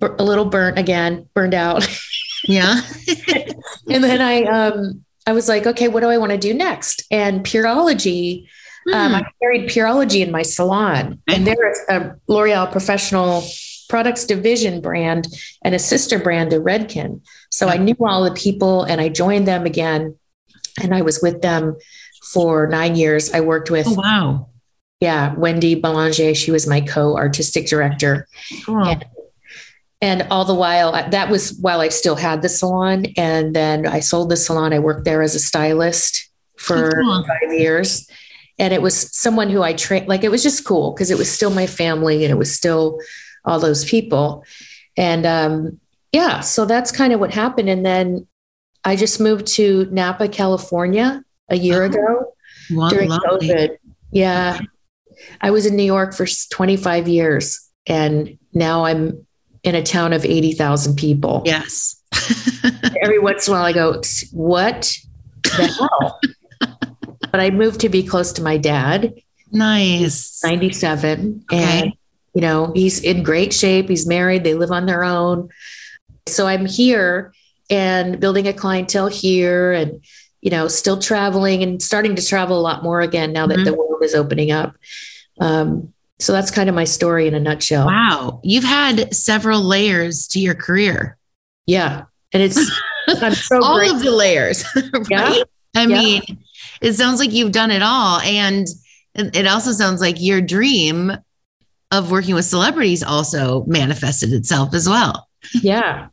[0.00, 1.88] a little burnt again, burned out.
[2.44, 2.80] Yeah.
[3.90, 7.04] and then I um I was like, okay, what do I want to do next?
[7.10, 8.48] And Pureology,
[8.86, 8.94] hmm.
[8.94, 13.44] um, I carried Pureology in my salon, and they're a L'Oreal professional
[13.92, 15.28] products division brand
[15.62, 17.20] and a sister brand to Redken.
[17.50, 20.16] So I knew all the people and I joined them again.
[20.82, 21.76] And I was with them
[22.32, 23.30] for nine years.
[23.34, 23.86] I worked with.
[23.86, 24.48] Oh, wow.
[25.00, 26.34] Yeah, Wendy Belanger.
[26.34, 28.26] She was my co artistic director.
[28.64, 28.82] Cool.
[28.82, 29.04] And,
[30.02, 33.06] and all the while, that was while I still had the salon.
[33.16, 34.72] And then I sold the salon.
[34.72, 37.24] I worked there as a stylist for cool.
[37.24, 38.10] five years.
[38.58, 41.30] And it was someone who I trained, like it was just cool because it was
[41.30, 42.98] still my family and it was still
[43.44, 44.44] all those people.
[44.96, 47.68] And um, yeah, so that's kind of what happened.
[47.68, 48.26] And then
[48.84, 53.48] I just moved to Napa, California a year oh, ago during lovely.
[53.50, 53.76] COVID.
[54.10, 54.58] Yeah.
[55.40, 59.26] I was in New York for 25 years and now I'm
[59.62, 61.42] in a town of 80,000 people.
[61.44, 62.00] Yes.
[63.02, 64.00] Every once in a while I go,
[64.32, 64.96] what
[65.44, 66.20] the hell?
[67.20, 69.14] but I moved to be close to my dad.
[69.50, 70.42] Nice.
[70.44, 71.44] 97.
[71.50, 71.80] Okay.
[71.80, 71.92] And
[72.34, 73.88] you know, he's in great shape.
[73.88, 74.44] He's married.
[74.44, 75.50] They live on their own.
[76.26, 77.32] So I'm here
[77.68, 80.04] and building a clientele here and,
[80.40, 83.64] you know, still traveling and starting to travel a lot more again now that mm-hmm.
[83.64, 84.74] the world is opening up.
[85.40, 85.92] Um,
[86.22, 87.86] so that's kind of my story in a nutshell.
[87.86, 88.40] Wow.
[88.44, 91.18] You've had several layers to your career.
[91.66, 92.04] Yeah.
[92.32, 92.56] And it's
[93.46, 93.96] so all grateful.
[93.96, 94.64] of the layers.
[94.74, 95.06] Right?
[95.10, 95.42] Yeah.
[95.74, 95.86] I yeah.
[95.86, 96.22] mean,
[96.80, 98.20] it sounds like you've done it all.
[98.20, 98.68] And
[99.14, 101.12] it also sounds like your dream
[101.90, 105.28] of working with celebrities also manifested itself as well.
[105.54, 106.08] Yeah.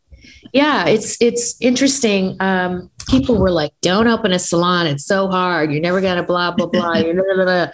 [0.54, 2.36] Yeah, it's it's interesting.
[2.40, 5.72] Um, people were like, "Don't open a salon; it's so hard.
[5.72, 7.68] You're never gonna blah blah blah." You're blah, blah, blah.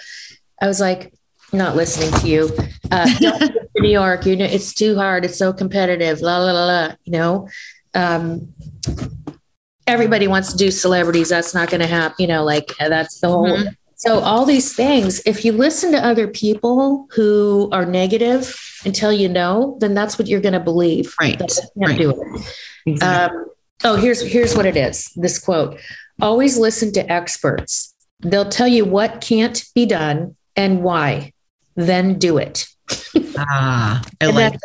[0.61, 1.13] I was like,
[1.55, 2.49] "Not listening to you.
[2.91, 4.25] Uh, don't to New York.
[4.25, 5.25] You know, it's too hard.
[5.25, 6.21] It's so competitive.
[6.21, 6.95] La la la la.
[7.03, 7.49] You know,
[7.93, 8.53] um,
[9.87, 11.29] everybody wants to do celebrities.
[11.29, 12.15] That's not going to happen.
[12.19, 16.05] You know, like that's the whole." Mm-hmm so, all these things, if you listen to
[16.05, 20.59] other people who are negative and tell you no, then that's what you're going to
[20.59, 21.15] believe.
[21.19, 21.41] Right.
[21.75, 21.97] right.
[21.97, 22.45] Do it.
[22.85, 23.37] Exactly.
[23.37, 23.45] Um,
[23.83, 25.11] oh, here's here's what it is.
[25.15, 25.79] This quote:
[26.21, 27.95] Always listen to experts.
[28.19, 31.33] They'll tell you what can't be done and why.
[31.75, 32.67] Then do it.
[33.37, 34.59] ah, I like.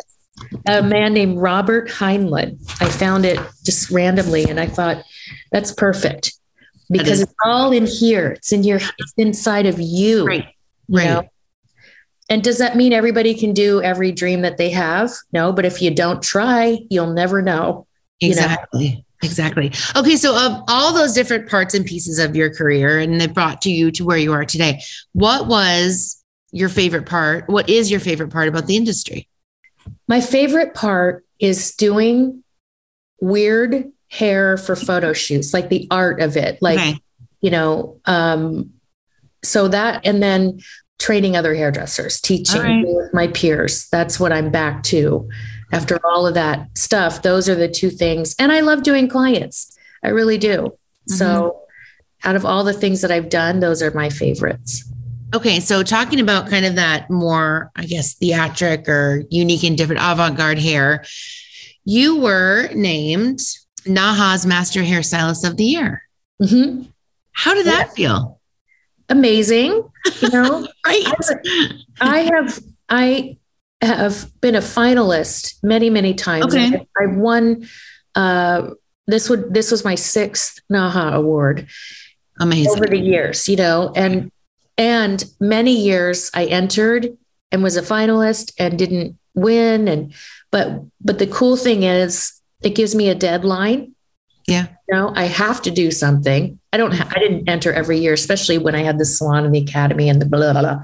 [0.67, 2.57] A man named Robert Heinlein.
[2.81, 5.03] I found it just randomly, and I thought
[5.51, 6.33] that's perfect
[6.89, 8.31] because it's all in here.
[8.31, 10.25] It's in your, it's inside of you.
[10.25, 10.47] Right.
[10.89, 11.03] Right.
[11.03, 11.23] You know?
[12.31, 15.11] and does that mean everybody can do every dream that they have?
[15.33, 17.87] No, but if you don't try, you'll never know.
[18.21, 18.85] Exactly.
[18.85, 19.01] You know?
[19.23, 19.71] Exactly.
[19.97, 20.15] Okay.
[20.15, 23.69] So, of all those different parts and pieces of your career, and it brought to
[23.69, 26.20] you to where you are today, what was
[26.51, 27.49] your favorite part?
[27.49, 29.27] What is your favorite part about the industry?
[30.07, 32.43] My favorite part is doing
[33.19, 36.61] weird hair for photo shoots, like the art of it.
[36.61, 36.99] Like, okay.
[37.39, 38.73] you know, um,
[39.43, 40.59] so that, and then
[40.99, 43.13] training other hairdressers, teaching right.
[43.13, 43.87] my peers.
[43.89, 45.27] That's what I'm back to
[45.71, 47.21] after all of that stuff.
[47.23, 48.35] Those are the two things.
[48.37, 49.75] And I love doing clients.
[50.03, 50.57] I really do.
[50.57, 51.13] Mm-hmm.
[51.13, 51.57] So,
[52.23, 54.83] out of all the things that I've done, those are my favorites.
[55.33, 60.01] Okay, so talking about kind of that more, I guess, theatric or unique and different
[60.03, 61.05] avant garde hair,
[61.85, 63.39] you were named
[63.85, 66.03] NAHA's Master Hairstylist of the Year.
[66.41, 66.83] Mm-hmm.
[67.33, 68.41] How did that feel?
[69.11, 69.83] amazing.
[70.21, 71.05] You know, right?
[71.99, 73.37] I have I
[73.81, 76.55] have been a finalist many many times.
[76.55, 76.87] Okay.
[76.99, 77.67] I, won.
[78.15, 78.71] Uh,
[79.07, 81.67] this would this was my sixth NAHA award.
[82.39, 84.31] Amazing over the years, you know, and
[84.81, 87.17] and many years I entered
[87.51, 89.87] and was a finalist and didn't win.
[89.87, 90.13] And
[90.49, 93.93] but but the cool thing is it gives me a deadline
[94.47, 94.67] yeah.
[94.87, 96.59] You know, I have to do something.
[96.73, 99.53] I don't ha- I didn't enter every year, especially when I had the salon and
[99.53, 100.83] the academy and the blah, blah, blah.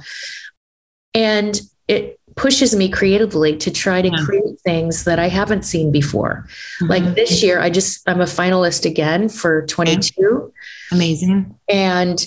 [1.14, 4.24] And it pushes me creatively to try to yeah.
[4.24, 6.46] create things that I haven't seen before.
[6.82, 6.86] Mm-hmm.
[6.86, 10.14] Like this year, I just, I'm a finalist again for 22.
[10.18, 10.38] Yeah.
[10.92, 11.56] Amazing.
[11.68, 12.26] And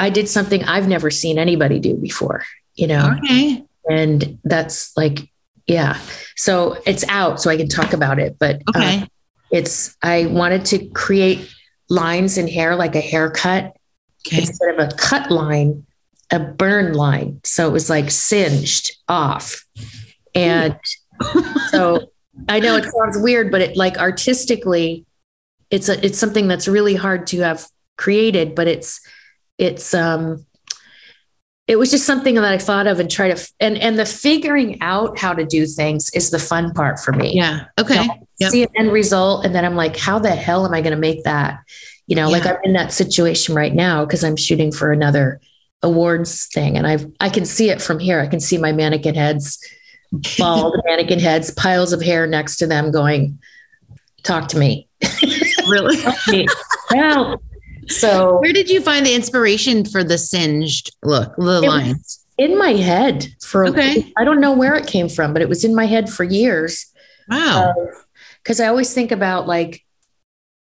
[0.00, 3.14] I did something I've never seen anybody do before, you know?
[3.18, 3.62] Okay.
[3.88, 5.30] And that's like,
[5.66, 6.00] yeah.
[6.36, 8.36] So it's out so I can talk about it.
[8.38, 9.02] But okay.
[9.02, 9.06] Uh,
[9.50, 11.54] it's, I wanted to create
[11.90, 13.76] lines in hair like a haircut
[14.26, 14.38] okay.
[14.38, 15.84] instead of a cut line,
[16.30, 17.40] a burn line.
[17.44, 19.66] So it was like singed off.
[20.34, 20.78] And
[21.68, 22.10] so
[22.48, 25.04] I know it sounds weird, but it like artistically,
[25.68, 27.66] it's a, it's something that's really hard to have
[27.98, 29.00] created, but it's,
[29.60, 30.44] it's, um,
[31.70, 34.82] it was just something that I thought of and try to and and the figuring
[34.82, 37.36] out how to do things is the fun part for me.
[37.36, 37.66] Yeah.
[37.78, 37.94] Okay.
[37.94, 38.50] You know, yep.
[38.50, 40.98] See an end result, and then I'm like, how the hell am I going to
[40.98, 41.60] make that?
[42.08, 42.32] You know, yeah.
[42.32, 45.40] like I'm in that situation right now because I'm shooting for another
[45.80, 48.18] awards thing, and I've I can see it from here.
[48.18, 49.56] I can see my mannequin heads,
[50.38, 53.38] bald mannequin heads, piles of hair next to them, going,
[54.24, 54.88] "Talk to me."
[55.68, 55.98] Really?
[56.92, 57.40] Well,
[57.90, 62.24] so, where did you find the inspiration for the singed look, the lines?
[62.38, 64.12] In my head for okay.
[64.16, 66.86] I don't know where it came from, but it was in my head for years.
[67.28, 67.74] Wow.
[68.42, 69.84] Because uh, I always think about like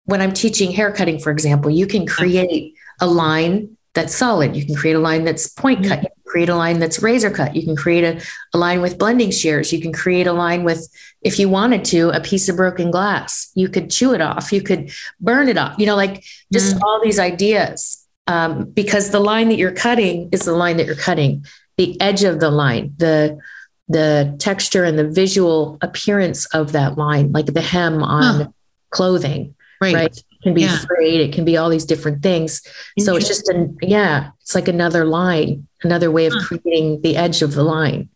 [0.06, 4.56] when I'm teaching haircutting, for example, you can create a line that's solid.
[4.56, 6.04] You can create a line that's point cut.
[6.04, 7.56] You create a line that's razor cut.
[7.56, 8.22] You can create a,
[8.54, 9.72] a line with blending shears.
[9.72, 10.86] You can create a line with,
[11.22, 13.52] if you wanted to, a piece of broken glass.
[13.56, 14.52] You could chew it off.
[14.52, 15.80] You could burn it off.
[15.80, 16.82] You know, like just mm.
[16.82, 18.06] all these ideas.
[18.28, 21.46] Um, because the line that you're cutting is the line that you're cutting.
[21.78, 23.40] The edge of the line, the
[23.88, 28.48] the texture and the visual appearance of that line, like the hem on huh.
[28.90, 29.96] clothing, right?
[29.96, 30.24] right?
[30.46, 30.78] Can be yeah.
[30.78, 31.22] frayed.
[31.22, 32.62] It can be all these different things.
[33.00, 36.46] So it's just a yeah, it's like another line, another way of huh.
[36.46, 38.10] creating the edge of the line.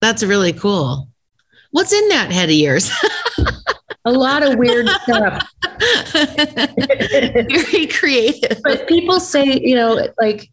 [0.00, 1.08] That's really cool.
[1.70, 2.90] What's in that head of yours?
[4.04, 5.48] a lot of weird stuff.
[6.12, 8.60] Very creative.
[8.64, 10.50] But people say, you know, like,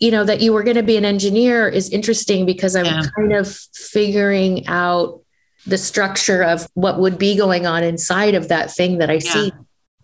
[0.00, 3.02] you know, that you were going to be an engineer is interesting because I'm yeah.
[3.16, 5.22] kind of figuring out
[5.66, 9.32] the structure of what would be going on inside of that thing that I yeah.
[9.32, 9.52] see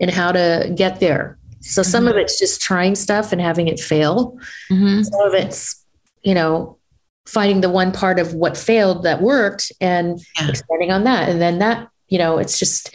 [0.01, 1.39] and how to get there.
[1.61, 1.91] So mm-hmm.
[1.91, 4.39] some of it's just trying stuff and having it fail.
[4.71, 5.03] Mm-hmm.
[5.03, 5.85] Some of it's,
[6.23, 6.79] you know,
[7.27, 10.49] finding the one part of what failed that worked and yeah.
[10.49, 11.29] expanding on that.
[11.29, 12.95] And then that, you know, it's just,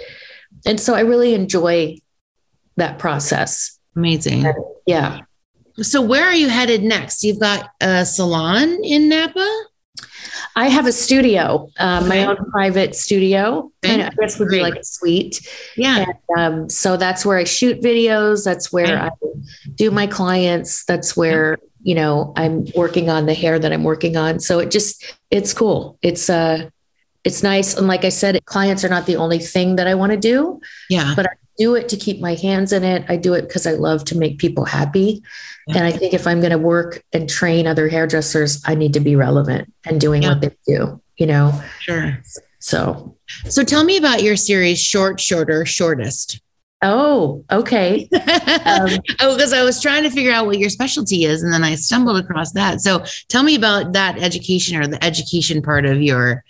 [0.65, 1.97] and so I really enjoy
[2.77, 3.77] that process.
[3.95, 4.45] Amazing.
[4.45, 5.19] And, yeah.
[5.81, 7.23] So where are you headed next?
[7.23, 9.63] You've got a salon in Napa?
[10.55, 13.71] I have a studio, uh, my own private studio.
[13.83, 15.47] And I guess would be like a suite.
[15.77, 16.05] Yeah.
[16.05, 18.43] And, um, so that's where I shoot videos.
[18.43, 19.09] That's where I
[19.75, 20.83] do my clients.
[20.85, 24.39] That's where you know I'm working on the hair that I'm working on.
[24.39, 25.97] So it just it's cool.
[26.01, 26.69] It's uh
[27.23, 27.75] it's nice.
[27.75, 30.59] And like I said, clients are not the only thing that I want to do.
[30.89, 31.13] Yeah.
[31.15, 33.05] But I do it to keep my hands in it.
[33.09, 35.23] I do it because I love to make people happy.
[35.67, 35.77] Yeah.
[35.77, 38.99] And I think if I'm going to work and train other hairdressers, I need to
[38.99, 40.29] be relevant and doing yeah.
[40.29, 41.61] what they do, you know?
[41.79, 42.19] Sure.
[42.59, 46.41] So, so tell me about your series, Short, Shorter, Shortest.
[46.83, 48.09] Oh, okay.
[48.65, 51.75] um, because I was trying to figure out what your specialty is, and then I
[51.75, 52.81] stumbled across that.
[52.81, 56.43] So tell me about that education or the education part of your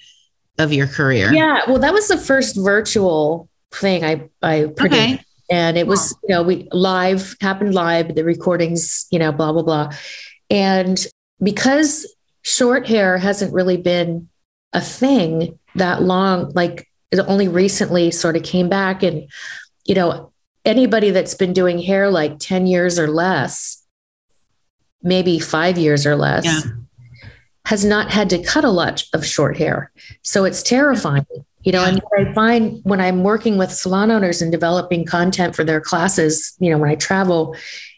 [0.57, 1.33] of your career.
[1.33, 5.01] Yeah, well, that was the first virtual thing I I produced.
[5.01, 5.23] Okay.
[5.51, 9.63] And it was, you know, we live happened live, the recordings, you know, blah, blah,
[9.63, 9.91] blah.
[10.49, 11.05] And
[11.43, 12.07] because
[12.41, 14.29] short hair hasn't really been
[14.71, 19.03] a thing that long, like it only recently sort of came back.
[19.03, 19.29] And,
[19.83, 20.31] you know,
[20.63, 23.83] anybody that's been doing hair like 10 years or less,
[25.03, 26.61] maybe five years or less, yeah.
[27.65, 29.91] has not had to cut a lot of short hair.
[30.21, 31.25] So it's terrifying.
[31.63, 31.89] You know, yeah.
[31.89, 35.79] and what I find when I'm working with salon owners and developing content for their
[35.79, 37.55] classes, you know, when I travel,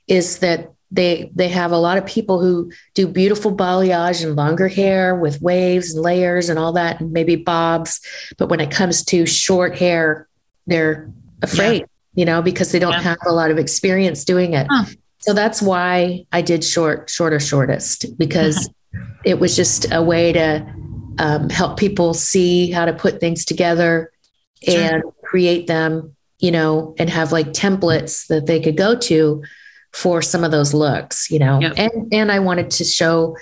[0.08, 4.68] is that they they have a lot of people who do beautiful balayage and longer
[4.68, 8.00] hair with waves and layers and all that, and maybe bobs.
[8.38, 10.28] But when it comes to short hair,
[10.68, 11.86] they're afraid, yeah.
[12.16, 13.02] you know, because they don't yeah.
[13.02, 14.68] have a lot of experience doing it.
[14.70, 14.86] Huh.
[15.20, 18.70] So that's why I did short, shorter, shortest, because
[19.26, 20.66] it was just a way to
[21.20, 24.12] um, help people see how to put things together
[24.64, 24.80] sure.
[24.80, 29.44] and create them, you know, and have like templates that they could go to
[29.92, 31.60] for some of those looks, you know.
[31.60, 31.74] Yep.
[31.78, 33.38] And and I wanted to show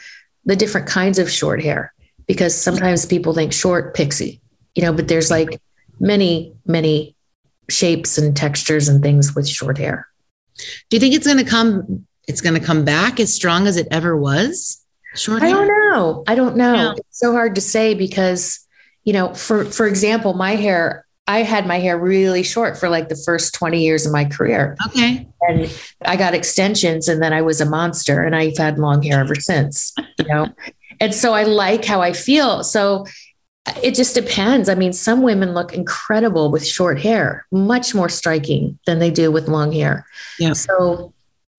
[0.46, 1.94] the different kinds of short hair
[2.28, 4.42] because sometimes people think short pixie,
[4.76, 5.62] you know, but there's like
[6.00, 7.16] many, many
[7.70, 10.08] shapes and textures and things with short hair.
[10.90, 13.78] Do you think it's going to come it's going to come back as strong as
[13.78, 14.81] it ever was?
[15.16, 16.24] Short I don't know.
[16.28, 16.74] I don't know.
[16.74, 16.94] Yeah.
[16.98, 18.66] It's so hard to say because,
[19.04, 23.10] you know, for for example, my hair, I had my hair really short for like
[23.10, 24.78] the first 20 years of my career.
[24.88, 25.28] Okay.
[25.42, 29.20] And I got extensions and then I was a monster and I've had long hair
[29.20, 30.48] ever since, you know.
[31.00, 32.64] and so I like how I feel.
[32.64, 33.06] So
[33.84, 34.70] it just depends.
[34.70, 39.32] I mean, some women look incredible with short hair, much more striking than they do
[39.32, 40.06] with long hair.
[40.40, 40.54] Yeah.
[40.54, 41.14] So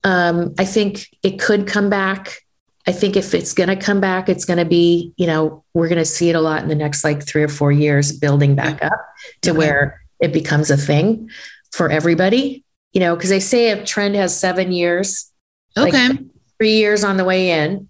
[0.04, 2.42] um, I think it could come back.
[2.86, 5.88] I think if it's going to come back, it's going to be, you know, we're
[5.88, 8.56] going to see it a lot in the next like three or four years building
[8.56, 9.00] back up
[9.42, 9.58] to okay.
[9.58, 11.30] where it becomes a thing
[11.70, 15.30] for everybody, you know, because they say a trend has seven years.
[15.76, 16.08] Okay.
[16.08, 16.18] Like
[16.58, 17.88] three years on the way in,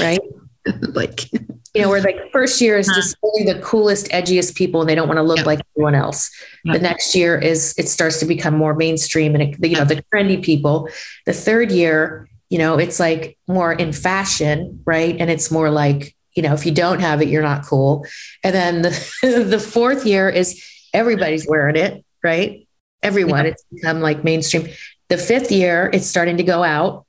[0.00, 0.20] right?
[0.80, 4.90] like, you know, where like first year is just only the coolest, edgiest people and
[4.90, 5.46] they don't want to look yep.
[5.46, 6.30] like everyone else.
[6.64, 6.74] Yep.
[6.74, 10.04] The next year is it starts to become more mainstream and, it, you know, the
[10.12, 10.88] trendy people.
[11.26, 15.16] The third year, you know, it's like more in fashion, right?
[15.18, 18.04] And it's more like, you know, if you don't have it, you're not cool.
[18.44, 18.90] And then the,
[19.48, 20.62] the fourth year is
[20.92, 22.68] everybody's wearing it, right?
[23.02, 23.52] Everyone, yeah.
[23.52, 24.68] it's become like mainstream.
[25.08, 27.06] The fifth year, it's starting to go out,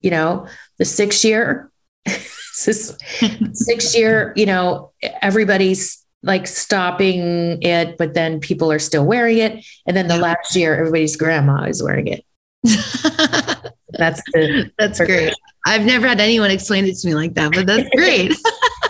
[0.00, 0.48] you know,
[0.78, 1.70] the sixth year,
[2.08, 4.90] sixth year, you know,
[5.22, 9.64] everybody's like stopping it, but then people are still wearing it.
[9.86, 12.24] And then the last year, everybody's grandma is wearing it.
[12.62, 15.34] That's the that's great.
[15.66, 18.34] I've never had anyone explain it to me like that, but that's great.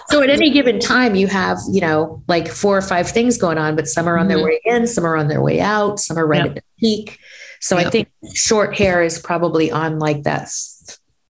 [0.08, 3.58] so at any given time, you have you know like four or five things going
[3.58, 4.36] on, but some are on mm-hmm.
[4.36, 6.48] their way in, some are on their way out, some are right yep.
[6.48, 7.18] at the peak.
[7.60, 7.86] So yep.
[7.86, 10.48] I think short hair is probably on like that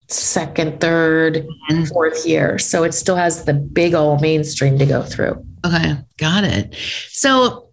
[0.09, 2.59] second, third, and fourth year.
[2.59, 5.44] So it still has the big old mainstream to go through.
[5.64, 6.75] Okay, got it.
[7.09, 7.63] So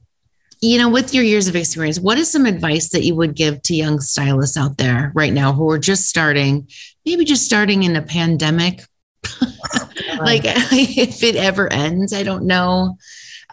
[0.62, 3.62] you know, with your years of experience, what is some advice that you would give
[3.64, 6.68] to young stylists out there right now who are just starting,
[7.04, 8.84] maybe just starting in a pandemic?
[10.20, 12.98] like if it ever ends, I don't know.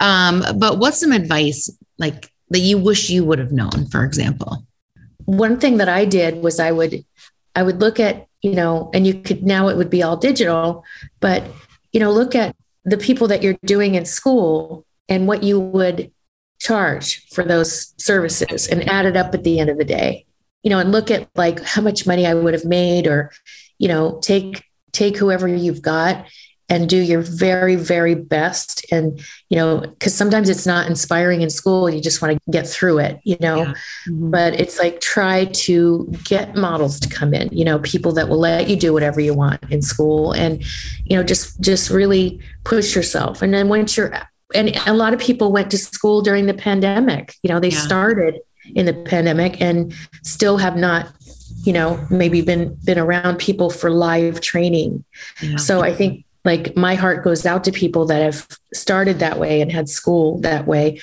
[0.00, 4.64] Um, but what's some advice like that you wish you would have known, for example?
[5.24, 7.04] One thing that I did was I would
[7.56, 10.84] I would look at, you know, and you could now it would be all digital,
[11.20, 11.42] but
[11.92, 16.12] you know, look at the people that you're doing in school and what you would
[16.58, 20.26] charge for those services and add it up at the end of the day.
[20.62, 23.30] You know and look at like how much money i would have made or
[23.78, 26.26] you know take take whoever you've got
[26.68, 28.84] and do your very very best.
[28.92, 31.88] And you know because sometimes it's not inspiring in school.
[31.88, 33.58] You just want to get through it you know?
[33.58, 33.74] Yeah.
[34.08, 34.30] mm-hmm.
[34.30, 38.38] but it's like try to get models to come in you know people that will
[38.38, 40.62] let you do whatever you want in school and
[41.04, 43.42] you know just just really push yourself.
[43.42, 44.12] And then once you're
[44.54, 47.34] and a lot of people went to school during the pandemic.
[47.42, 47.78] You know, they yeah.
[47.78, 48.40] started
[48.74, 51.12] in the pandemic and still have not,
[51.64, 55.04] you know, maybe been been around people for live training.
[55.42, 55.56] Yeah.
[55.56, 59.60] So I think like my heart goes out to people that have started that way
[59.60, 61.00] and had school that way.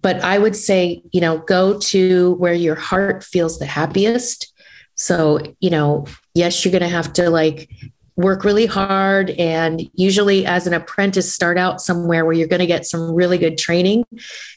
[0.00, 4.52] But I would say, you know, go to where your heart feels the happiest.
[4.94, 7.68] So, you know, yes, you're going to have to like
[8.16, 12.66] work really hard and usually as an apprentice start out somewhere where you're going to
[12.66, 14.04] get some really good training.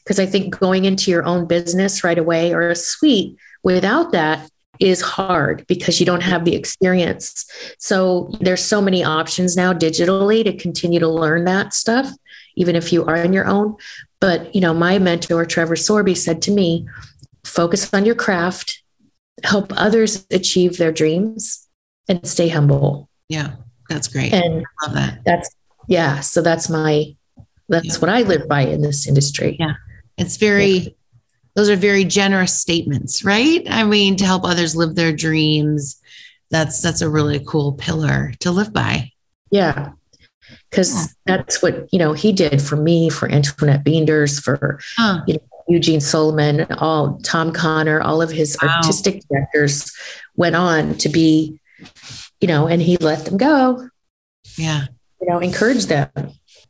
[0.02, 4.50] Because i think going into your own business right away or a suite without that
[4.80, 7.44] is hard because you don't have the experience.
[7.78, 12.10] So there's so many options now digitally to continue to learn that stuff
[12.56, 13.76] even if you are on your own.
[14.20, 16.88] But you know my mentor Trevor Sorbie said to me
[17.44, 18.82] focus on your craft
[19.42, 21.66] help others achieve their dreams
[22.08, 23.52] and stay humble Yeah,
[23.88, 24.32] that's great.
[24.34, 25.20] and I love that.
[25.24, 25.48] that's
[25.88, 27.16] yeah so that's my
[27.70, 27.98] that's Yeah.
[28.00, 29.72] what i live by in this industry Yeah.
[30.18, 30.94] It's very,
[31.56, 33.62] those are very generous statements, right?
[33.70, 35.96] I mean, to help others live their dreams.
[36.50, 39.12] That's that's a really cool pillar to live by.
[39.50, 39.92] yeah
[40.68, 41.06] because Yeah.
[41.36, 45.22] that's what you know he did for me for antoinette beenders for Huh.
[45.68, 48.76] Eugene Souleiman all tom connor all of his Wow.
[48.76, 49.90] artistic directors
[50.36, 51.58] went on to be
[52.40, 53.88] you know and he let them go
[54.56, 54.86] Yeah.
[55.20, 56.10] you know encourage them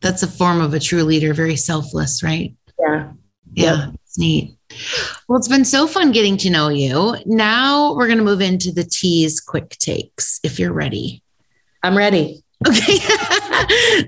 [0.00, 2.54] That's a form of a true leader, very selfless, right?
[2.78, 3.12] yeah
[3.52, 4.56] Yeah, it's neat.
[5.28, 7.16] Well, it's been so fun getting to know you.
[7.26, 11.22] Now we're going to move into the Tease quick takes if you're ready.
[11.82, 12.98] i'm ready Okay.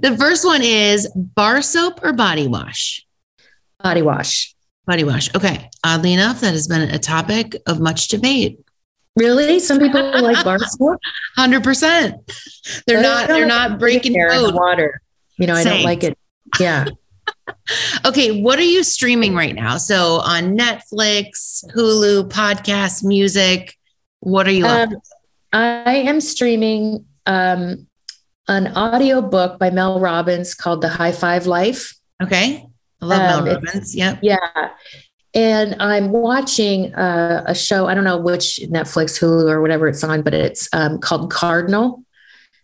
[0.02, 3.04] the first one is bar soap or body wash?
[3.82, 4.54] body wash
[4.84, 5.32] Body wash.
[5.36, 5.70] Okay.
[5.84, 8.58] Oddly enough, that has been a topic of much debate.
[9.16, 10.98] Really some people like bar soap
[11.38, 12.82] 100%.
[12.86, 14.54] They're not they're not breaking the code.
[14.54, 15.00] water
[15.38, 16.16] you know i don't like it
[16.60, 16.86] yeah
[18.04, 19.76] Okay, what are you streaming right now?
[19.78, 23.76] So on Netflix, Hulu, podcast, music,
[24.20, 24.96] what are you Um,
[25.52, 27.86] I am streaming um,
[28.48, 31.94] an audio book by Mel Robbins called The High Five Life.
[32.22, 32.66] Okay.
[33.00, 33.94] I love Um, Mel Robbins.
[33.94, 34.18] Yep.
[34.22, 34.38] Yeah.
[35.34, 40.04] And I'm watching uh, a show, I don't know which Netflix, Hulu, or whatever it's
[40.04, 42.02] on, but it's um, called Cardinal.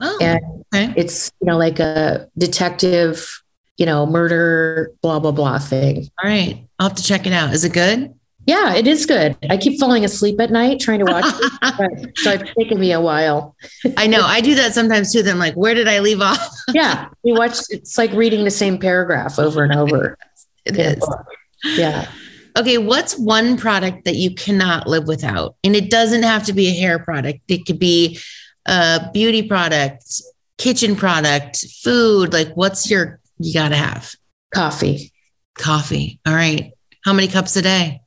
[0.01, 0.41] Oh, And
[0.75, 0.93] okay.
[0.97, 3.43] it's, you know, like a detective,
[3.79, 6.09] you know, murder, blah, blah, blah thing.
[6.23, 6.67] All right.
[6.79, 7.55] I'll have to check it out.
[7.55, 8.15] Is it good?
[8.47, 9.37] Yeah, it is good.
[9.51, 11.53] I keep falling asleep at night trying to watch it.
[11.79, 13.55] But, so it's taken me a while.
[13.97, 14.23] I know.
[14.23, 15.23] I do that sometimes too.
[15.23, 16.39] Then I'm like, where did I leave off?
[16.75, 17.09] Yeah.
[17.23, 20.17] You watch, it's like reading the same paragraph over and over.
[20.65, 20.97] It is.
[20.97, 21.27] book.
[21.65, 22.11] Yeah.
[22.59, 22.77] Okay.
[22.77, 25.55] What's one product that you cannot live without?
[25.65, 28.19] And it doesn't have to be a hair product, it could be
[28.67, 30.21] a beauty product,
[30.59, 32.33] kitchen product, food.
[32.33, 34.15] Like, what's your, you got to have
[34.53, 35.13] Coffee.
[35.57, 36.19] coffee.
[36.27, 36.73] All right.
[37.05, 38.03] How many cups a day?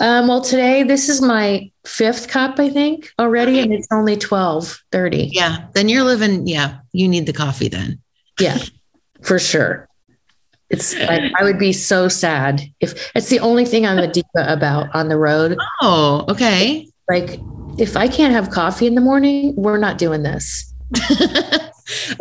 [0.00, 4.82] Um, well, today this is my fifth cup, I think, already, and it's only twelve
[4.90, 5.30] thirty.
[5.32, 5.68] Yeah.
[5.72, 8.00] Then you're living, yeah, you need the coffee then.
[8.40, 8.58] Yeah,
[9.22, 9.88] for sure.
[10.74, 14.26] It's like I would be so sad if it's the only thing I'm a diva
[14.34, 15.56] about on the road.
[15.82, 16.88] Oh, okay.
[17.08, 17.40] Like,
[17.78, 20.72] if I can't have coffee in the morning, we're not doing this.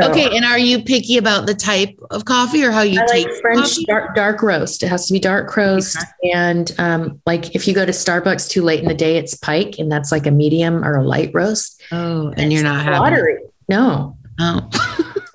[0.02, 0.36] okay.
[0.36, 3.42] And are you picky about the type of coffee or how you I take like
[3.42, 4.84] French dark, dark roast.
[4.84, 5.98] It has to be dark roast.
[6.34, 9.80] And um, like if you go to Starbucks too late in the day, it's pike,
[9.80, 11.82] and that's like a medium or a light roast.
[11.92, 13.40] Oh, and you're It's not having watery.
[13.68, 14.18] No.
[14.40, 14.70] Oh,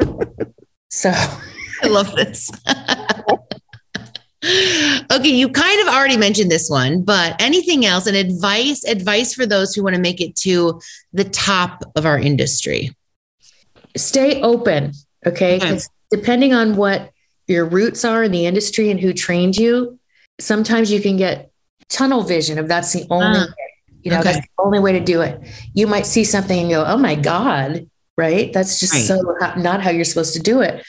[0.90, 1.12] So
[1.82, 2.50] I love this.
[5.12, 9.46] okay, you kind of already mentioned this one, but anything else and advice advice for
[9.46, 10.80] those who want to make it to
[11.12, 12.94] the top of our industry.
[13.96, 14.92] stay open.
[15.26, 15.56] Okay.
[15.56, 15.80] Okay.
[16.10, 17.10] depending on what
[17.48, 19.98] your roots are in the industry and who trained you,
[20.38, 21.50] sometimes you can get
[21.88, 23.54] tunnel vision of that's the only ah, way.
[24.02, 24.32] You know, okay.
[24.32, 25.40] that's the only way to do it.
[25.74, 28.52] You might see something and go, oh my God, right?
[28.52, 29.04] That's just Right.
[29.04, 29.20] so
[29.56, 30.84] not how you're supposed to do it.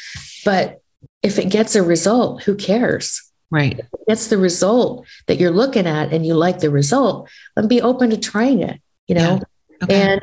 [0.45, 0.81] But
[1.21, 3.21] if it gets a result, who cares?
[3.51, 3.81] Right.
[4.07, 8.09] Gets the result that you're looking at and you like the result, then be open
[8.11, 9.39] to trying it, you know?
[9.83, 10.01] Okay.
[10.01, 10.21] And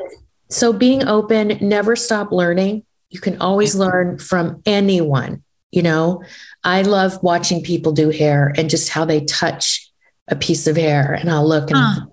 [0.48, 2.84] so being open, never stop learning.
[3.10, 5.42] You can always learn from anyone.
[5.72, 6.22] You know,
[6.62, 9.90] I love watching people do hair and just how they touch
[10.28, 11.12] a piece of hair.
[11.12, 12.06] And I'll look and Huh.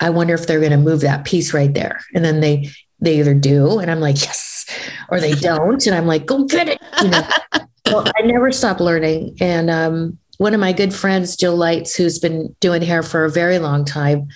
[0.00, 2.00] I wonder if they're going to move that piece right there.
[2.14, 2.70] And then they,
[3.00, 4.66] they either do, and I'm like, yes,
[5.08, 5.84] or they don't.
[5.86, 6.80] And I'm like, go get it.
[7.02, 7.28] You know,
[7.86, 9.36] well, I never stop learning.
[9.40, 13.30] And um, one of my good friends, Jill Lights, who's been doing hair for a
[13.30, 14.28] very long time,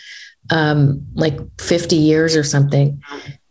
[0.50, 3.02] um, like 50 years or something.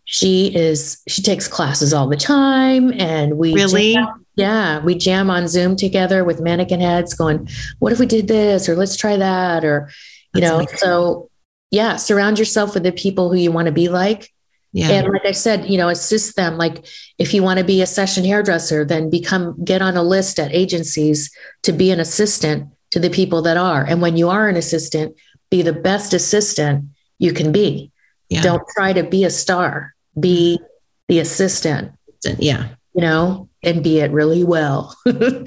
[0.05, 2.91] She is, she takes classes all the time.
[2.99, 3.93] And we, Really?
[3.93, 7.47] jam- yeah, we jam on Zoom together with mannequin heads going,
[7.79, 8.67] what if we did this?
[8.67, 9.63] Or let's try that.
[9.63, 9.89] Or,
[10.33, 10.77] you That's know, amazing.
[10.79, 11.29] so
[11.69, 14.33] yeah, surround yourself with the people who you want to be like.
[14.73, 14.89] Yeah.
[14.89, 16.57] And like I said, you know, assist them.
[16.57, 16.85] Like
[17.17, 20.53] if you want to be a session hairdresser, then become get on a list at
[20.53, 21.29] agencies
[21.63, 23.83] to be an assistant to the people that are.
[23.83, 25.15] And when you are an assistant,
[25.49, 26.85] be the best assistant
[27.19, 27.91] you can be.
[28.29, 28.41] yeah.
[28.41, 29.93] Don't try to be a star.
[30.19, 30.59] Be
[31.07, 31.91] the assistant.
[32.23, 32.69] Yeah.
[32.93, 34.95] You know, and be it really well.
[35.05, 35.43] Do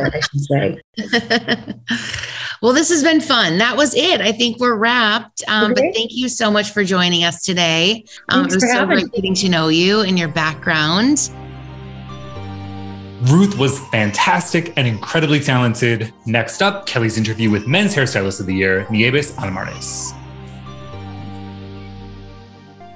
[0.00, 0.80] it, I should say.
[2.64, 3.58] well, this has been fun.
[3.58, 4.22] That was it.
[4.22, 5.42] I think we're wrapped.
[5.48, 5.82] Um, Okay.
[5.82, 8.06] But thank you so much for joining us today.
[8.30, 11.30] Um, it was so having great getting to know you and your background.
[13.24, 16.10] Ruth was fantastic and incredibly talented.
[16.24, 20.14] Next up, Kelly's interview with Men's Hairstylist of the Year, Nieves Alvarez.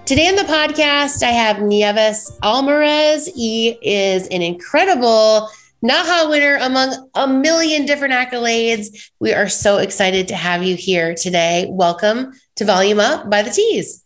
[0.06, 3.26] Today on the podcast, I have Nieves Alvarez.
[3.26, 5.50] He is an incredible
[5.82, 9.10] Naha winner among a million different accolades.
[9.20, 11.66] We are so excited to have you here today.
[11.70, 14.04] Welcome to Volume Up by the Tease.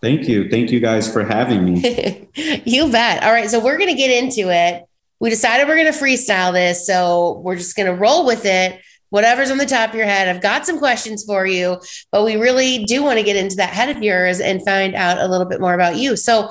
[0.00, 0.48] Thank you.
[0.48, 2.28] Thank you guys for having me.
[2.64, 3.24] you bet.
[3.24, 3.50] All right.
[3.50, 4.84] So we're going to get into it.
[5.18, 6.86] We decided we're going to freestyle this.
[6.86, 8.80] So we're just going to roll with it.
[9.08, 10.28] Whatever's on the top of your head.
[10.28, 11.80] I've got some questions for you,
[12.12, 15.18] but we really do want to get into that head of yours and find out
[15.18, 16.16] a little bit more about you.
[16.16, 16.50] So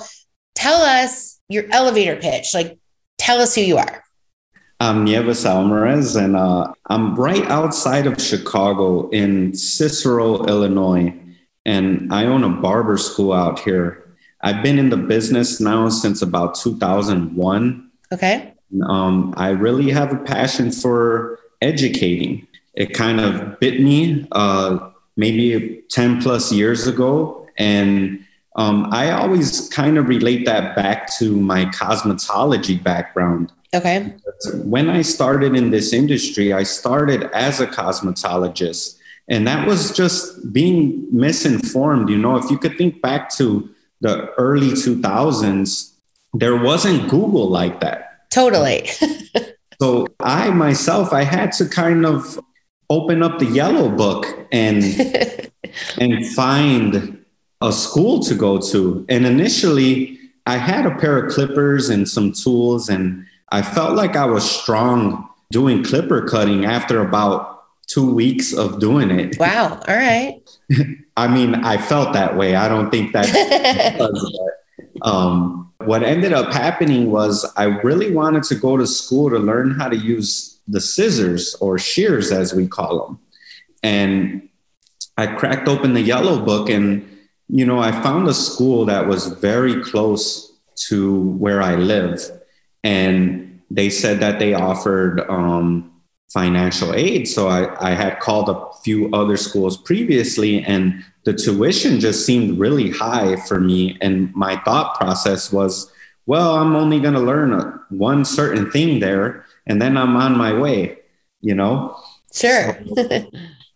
[0.53, 2.53] tell us your elevator pitch.
[2.53, 2.77] Like,
[3.17, 4.03] tell us who you are.
[4.81, 11.13] I'm Nieves Alvarez, and uh, I'm right outside of Chicago in Cicero, Illinois.
[11.65, 14.15] And I own a barber school out here.
[14.41, 17.91] I've been in the business now since about 2001.
[18.13, 18.53] Okay.
[18.87, 22.47] Um, I really have a passion for educating.
[22.73, 27.45] It kind of bit me uh, maybe 10 plus years ago.
[27.57, 28.25] And
[28.55, 33.51] um, I always kind of relate that back to my cosmetology background.
[33.73, 34.13] Okay.
[34.63, 38.97] When I started in this industry, I started as a cosmetologist.
[39.27, 42.09] And that was just being misinformed.
[42.09, 43.69] You know, if you could think back to
[44.01, 45.93] the early 2000s,
[46.33, 48.29] there wasn't Google like that.
[48.31, 48.89] Totally.
[49.81, 52.37] So I myself, I had to kind of
[52.89, 54.83] open up the yellow book and
[55.99, 57.23] and find
[57.61, 59.05] a school to go to.
[59.07, 64.15] And initially, I had a pair of clippers and some tools, and I felt like
[64.15, 69.37] I was strong doing clipper cutting after about two weeks of doing it.
[69.39, 69.81] wow.
[69.87, 70.41] All right.
[71.17, 72.55] I mean, I felt that way.
[72.55, 73.29] I don't think that
[75.01, 79.71] um, what ended up happening was I really wanted to go to school to learn
[79.71, 83.19] how to use the scissors or shears, as we call them.
[83.81, 84.49] And
[85.17, 87.05] I cracked open the yellow book and,
[87.47, 90.53] you know, I found a school that was very close
[90.87, 92.38] to where I live.
[92.83, 95.91] And they said that they offered um,
[96.31, 97.27] financial aid.
[97.27, 102.59] So I, I had called a few other schools previously and the tuition just seemed
[102.59, 103.97] really high for me.
[104.01, 105.91] And my thought process was,
[106.25, 110.37] well, I'm only going to learn a, one certain thing there, and then I'm on
[110.37, 110.97] my way,
[111.41, 111.95] you know?
[112.33, 112.79] sure.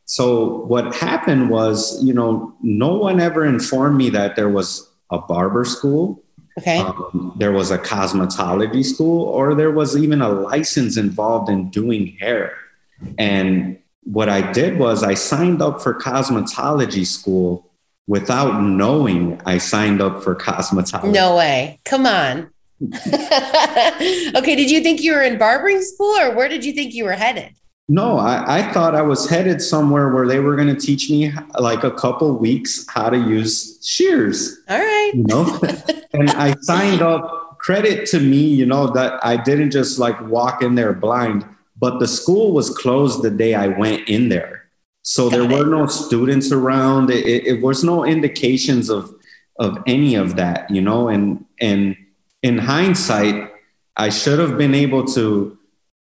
[0.06, 5.18] So what happened was, you know, no one ever informed me that there was a
[5.18, 6.23] barber school,
[6.58, 6.80] okay.
[6.80, 12.18] um, there was a cosmetology school, or there was even a license involved in doing
[12.20, 12.56] hair.
[13.18, 17.70] And what I did was I signed up for cosmetology school
[18.08, 21.12] without knowing I signed up for cosmetology.
[21.12, 21.80] No way.
[21.86, 22.50] Come on.
[23.08, 24.56] okay.
[24.56, 27.14] Did you think you were in barbering school or where did you think you were
[27.14, 27.54] headed?
[27.90, 31.34] No, I, I thought I was headed somewhere where they were going to teach me
[31.60, 35.12] like a couple weeks how to use shears, All right.
[35.14, 35.60] you know?
[36.14, 37.42] and I signed up.
[37.60, 41.46] Credit to me, you know, that I didn't just like walk in there blind,
[41.80, 44.66] but the school was closed the day I went in there.
[45.04, 45.50] So there it.
[45.50, 47.10] were no students around.
[47.10, 49.16] It, it, it was no indications of
[49.60, 51.08] of any of that, you know.
[51.08, 51.96] And and
[52.42, 53.50] in hindsight,
[53.96, 55.58] I should have been able to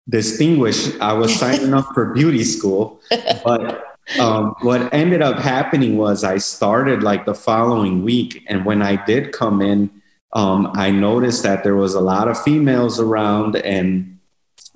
[0.09, 0.99] distinguish.
[0.99, 3.01] I was signing up for beauty school,
[3.43, 3.83] but
[4.19, 9.03] um, what ended up happening was I started like the following week, and when I
[9.05, 9.89] did come in,
[10.33, 14.19] um, I noticed that there was a lot of females around, and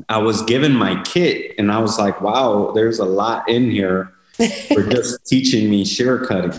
[0.09, 4.13] I was given my kit, and I was like, "Wow, there's a lot in here
[4.73, 6.53] for just teaching me shear cutting."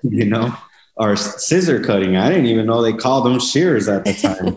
[0.02, 0.54] you know,
[0.96, 2.16] or scissor cutting.
[2.16, 4.56] I didn't even know they called them shears at the time,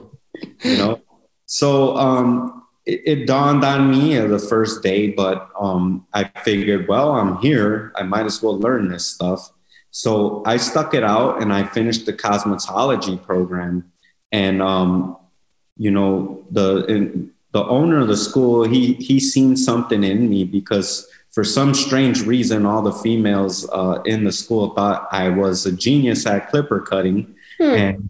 [0.63, 1.01] you know.
[1.45, 7.11] So um, it, it dawned on me the first day, but um, I figured, well,
[7.11, 7.91] I'm here.
[7.95, 9.51] I might as well learn this stuff.
[9.91, 13.91] So I stuck it out and I finished the cosmetology program.
[14.31, 15.17] And um,
[15.77, 20.43] you know, the in, the owner of the school, he he seen something in me
[20.43, 25.65] because for some strange reason, all the females uh, in the school thought I was
[25.65, 27.63] a genius at clipper cutting, Hmm.
[27.63, 28.09] and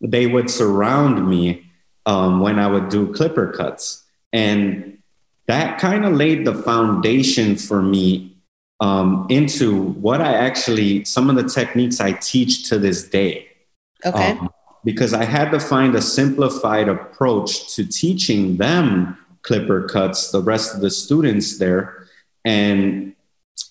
[0.00, 1.67] they would surround me
[2.08, 4.98] um, when I would do clipper cuts, and
[5.46, 8.36] that kind of laid the foundation for me
[8.80, 13.46] um, into what I actually some of the techniques I teach to this day.
[14.04, 14.32] Okay.
[14.32, 14.50] Um,
[14.84, 20.74] because I had to find a simplified approach to teaching them clipper cuts, the rest
[20.74, 22.06] of the students there.
[22.44, 23.14] And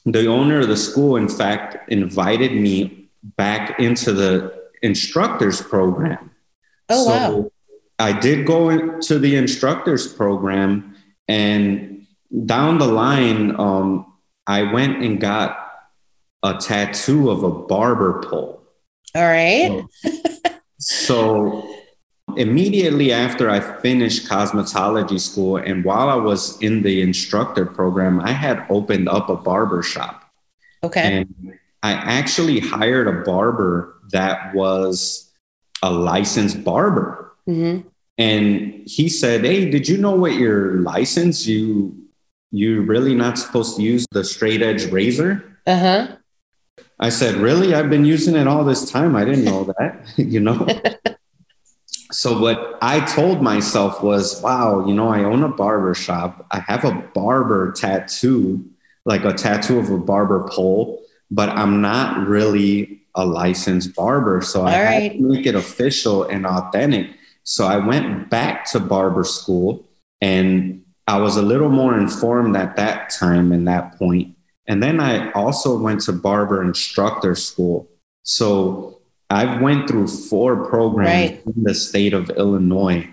[0.06, 6.32] the owner of the school, in fact, invited me back into the instructors program.
[6.90, 7.52] Oh, so wow.
[8.00, 10.96] I did go into the instructors program,
[11.28, 12.06] and
[12.46, 14.14] down the line, um,
[14.46, 15.58] I went and got
[16.44, 18.64] a tattoo of a barber pole.
[19.16, 19.84] All right.
[20.80, 21.68] so
[22.36, 28.32] immediately after I finished cosmetology school and while I was in the instructor program, I
[28.32, 30.24] had opened up a barber shop.
[30.84, 31.02] Okay.
[31.02, 35.32] And I actually hired a barber that was
[35.82, 37.27] a licensed barber.
[37.48, 37.88] Mm-hmm.
[38.18, 41.96] And he said, Hey, did you know what your license you
[42.52, 45.60] you're really not supposed to use the straight edge razor?
[45.66, 46.16] Uh-huh.
[47.00, 47.74] I said, Really?
[47.74, 49.16] I've been using it all this time.
[49.16, 50.68] I didn't know that, you know?
[52.12, 56.46] so what I told myself was, wow, you know, I own a barber shop.
[56.52, 58.66] I have a barber tattoo,
[59.06, 64.42] like a tattoo of a barber pole, but I'm not really a licensed barber.
[64.42, 65.02] So All I right.
[65.04, 67.10] had to make it official and authentic.
[67.50, 69.88] So I went back to barber school
[70.20, 74.36] and I was a little more informed at that time and that point.
[74.68, 77.88] And then I also went to barber instructor school.
[78.24, 81.42] So I've went through four programs right.
[81.46, 83.08] in the state of Illinois.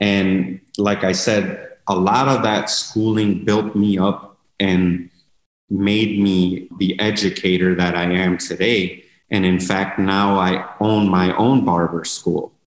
[0.00, 5.08] And like I said, a lot of that schooling built me up and
[5.70, 9.04] made me the educator that I am today.
[9.30, 12.57] And in fact, now I own my own barber school.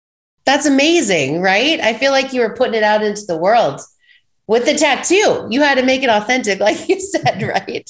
[0.51, 1.79] That's amazing, right?
[1.79, 3.79] I feel like you were putting it out into the world
[4.47, 5.47] with the tattoo.
[5.49, 7.89] You had to make it authentic, like you said, right?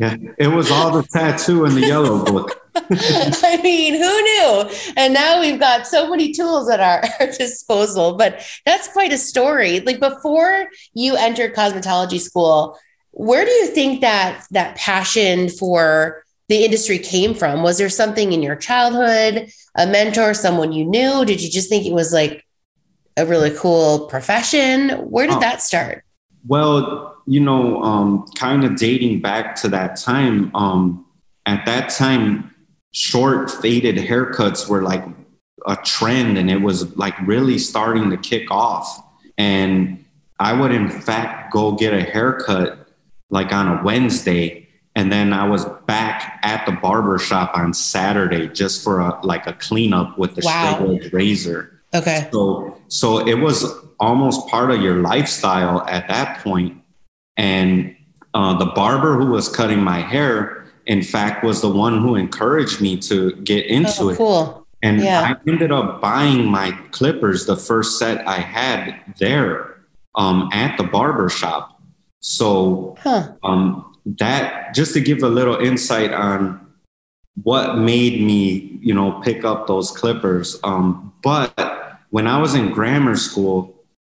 [0.00, 2.58] yeah, it was all the tattoo in the yellow book.
[2.74, 4.70] I mean, who knew?
[4.96, 8.16] And now we've got so many tools at our, our, disposal.
[8.16, 9.80] But that's quite a story.
[9.80, 12.78] Like before you entered cosmetology school,
[13.10, 17.62] where do you think that that passion for the industry came from?
[17.62, 21.24] Was there something in your childhood, a mentor, someone you knew?
[21.24, 22.44] Did you just think it was like
[23.16, 24.90] a really cool profession?
[25.10, 26.04] Where did oh, that start?
[26.46, 31.06] Well, you know, um, kind of dating back to that time, um,
[31.46, 32.52] at that time,
[32.90, 35.04] short faded haircuts were like
[35.66, 39.00] a trend and it was like really starting to kick off
[39.36, 40.02] and
[40.38, 42.88] i would in fact go get a haircut
[43.28, 44.59] like on a wednesday
[44.94, 49.46] and then i was back at the barber shop on saturday just for a like
[49.46, 50.74] a cleanup with the wow.
[50.74, 53.64] straight edge razor okay so so it was
[53.98, 56.80] almost part of your lifestyle at that point.
[57.36, 57.94] and
[58.32, 60.60] uh, the barber who was cutting my hair
[60.90, 64.16] in fact, was the one who encouraged me to get into oh, it.
[64.16, 64.66] Cool.
[64.82, 65.20] And yeah.
[65.20, 69.76] I ended up buying my clippers, the first set I had there
[70.16, 71.80] um, at the barber shop.
[72.20, 73.32] So huh.
[73.44, 76.66] um, that just to give a little insight on
[77.42, 80.58] what made me, you know, pick up those clippers.
[80.64, 83.74] Um, but when I was in grammar school,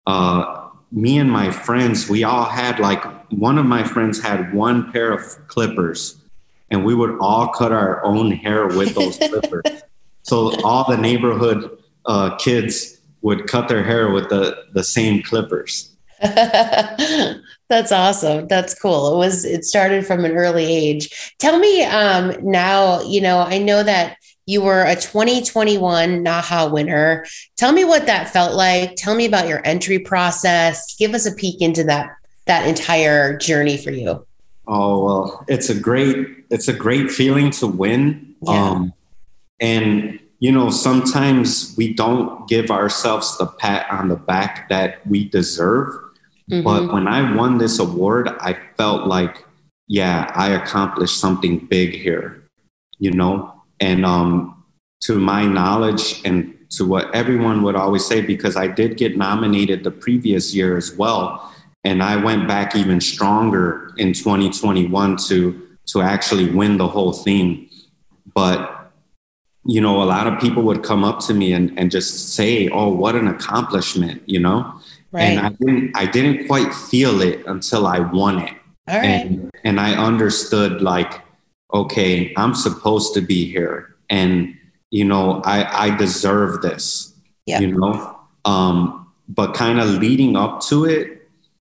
[0.06, 4.90] uh, me and my friends, we all had like one of my friends had one
[4.92, 6.20] pair of clippers
[6.70, 9.82] and we would all cut our own hair with those clippers.
[10.22, 15.89] so all the neighborhood uh, kids would cut their hair with the the same clippers.
[17.70, 18.46] That's awesome.
[18.48, 19.14] That's cool.
[19.14, 21.34] It was it started from an early age.
[21.38, 24.16] Tell me um now, you know, I know that
[24.46, 27.24] you were a 2021 NAHA winner.
[27.56, 28.96] Tell me what that felt like.
[28.96, 30.96] Tell me about your entry process.
[30.96, 32.10] Give us a peek into that
[32.46, 34.26] that entire journey for you.
[34.66, 36.16] Oh well, it's a great
[36.50, 38.34] it's a great feeling to win.
[38.42, 38.70] Yeah.
[38.70, 38.92] Um,
[39.60, 45.28] and you know, sometimes we don't give ourselves the pat on the back that we
[45.28, 45.92] deserve.
[46.50, 46.62] Mm-hmm.
[46.62, 49.44] But when I won this award, I felt like,
[49.88, 52.42] yeah, I accomplished something big here,
[52.98, 53.62] you know?
[53.80, 54.64] And um,
[55.02, 59.84] to my knowledge and to what everyone would always say, because I did get nominated
[59.84, 61.50] the previous year as well
[61.84, 67.68] and I went back even stronger in 2021 to to actually win the whole thing.
[68.34, 68.92] But
[69.64, 72.68] you know, a lot of people would come up to me and, and just say,
[72.68, 74.79] "Oh, what an accomplishment!" You know,
[75.12, 75.22] right.
[75.22, 78.54] and I didn't I didn't quite feel it until I won it,
[78.86, 81.20] and and I understood like,
[81.72, 84.56] okay, I'm supposed to be here, and
[84.90, 87.14] you know, I I deserve this.
[87.46, 87.60] Yeah.
[87.60, 91.28] You know, um, but kind of leading up to it,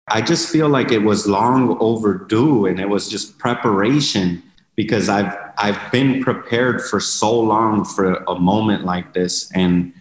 [0.09, 4.41] I just feel like it was long overdue and it was just preparation
[4.75, 9.93] because I've I've been prepared for so long for a moment like this and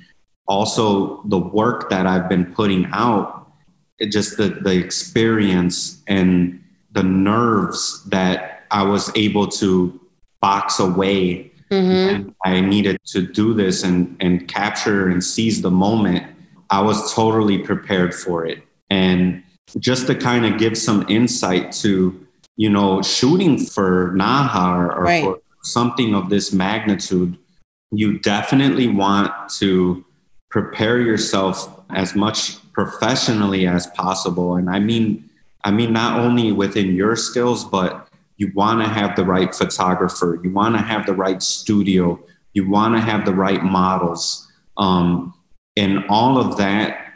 [0.48, 3.50] also the work that I've been putting out,
[3.98, 10.00] it just the, the experience and the nerves that I was able to
[10.40, 11.52] box away.
[11.70, 12.30] Mm-hmm.
[12.44, 16.24] I needed to do this and, and capture and seize the moment.
[16.70, 18.62] I was totally prepared for it.
[18.88, 19.42] And
[19.78, 22.26] just to kind of give some insight to,
[22.56, 25.24] you know, shooting for Naha or right.
[25.24, 27.36] for something of this magnitude,
[27.90, 30.04] you definitely want to
[30.50, 34.56] prepare yourself as much professionally as possible.
[34.56, 35.28] And I mean,
[35.64, 40.40] I mean, not only within your skills, but you want to have the right photographer,
[40.42, 42.18] you want to have the right studio,
[42.54, 44.46] you want to have the right models.
[44.76, 45.34] Um,
[45.76, 47.12] and all of that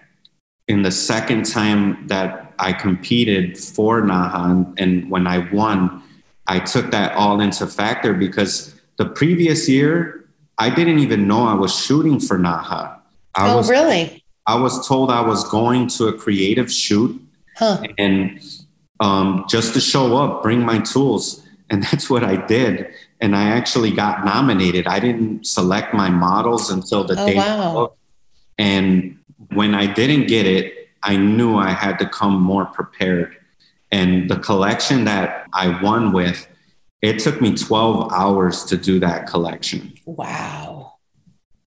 [0.69, 6.03] in the second time that I competed for Naha and when I won,
[6.47, 10.29] I took that all into factor because the previous year,
[10.59, 13.02] I didn't even know I was shooting for Naha.
[13.35, 14.25] I oh, was, really?
[14.47, 17.21] I was told I was going to a creative shoot
[17.57, 17.83] huh.
[17.99, 18.41] and
[19.01, 21.47] um, just to show up, bring my tools.
[21.71, 22.89] And that's what I did.
[23.21, 24.87] And I actually got nominated.
[24.87, 27.37] I didn't select my models until the oh, day.
[27.37, 27.93] Wow.
[28.59, 29.19] And
[29.55, 33.37] when I didn't get it, I knew I had to come more prepared.
[33.91, 36.47] And the collection that I won with,
[37.03, 39.95] it took me 12 hours to do that collection.
[40.07, 40.82] Wow.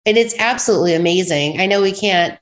[0.07, 1.61] And it's absolutely amazing.
[1.61, 2.38] I know we can't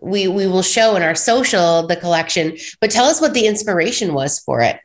[0.00, 4.14] we we will show in our social the collection, but tell us what the inspiration
[4.14, 4.80] was for it.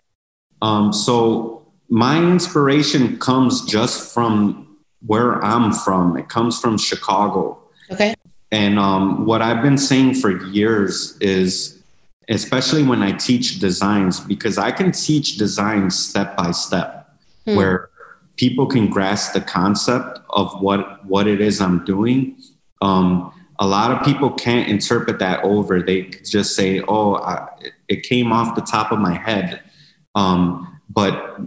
[0.61, 6.17] Um, so my inspiration comes just from where I'm from.
[6.17, 7.59] It comes from Chicago.
[7.91, 8.15] Okay.
[8.51, 11.83] And um, what I've been saying for years is,
[12.29, 17.15] especially when I teach designs, because I can teach designs step by step,
[17.45, 17.55] hmm.
[17.55, 17.89] where
[18.37, 22.37] people can grasp the concept of what what it is I'm doing.
[22.81, 25.81] Um, a lot of people can't interpret that over.
[25.81, 27.47] They just say, "Oh, I,
[27.87, 29.61] it came off the top of my head."
[30.15, 31.39] Um, but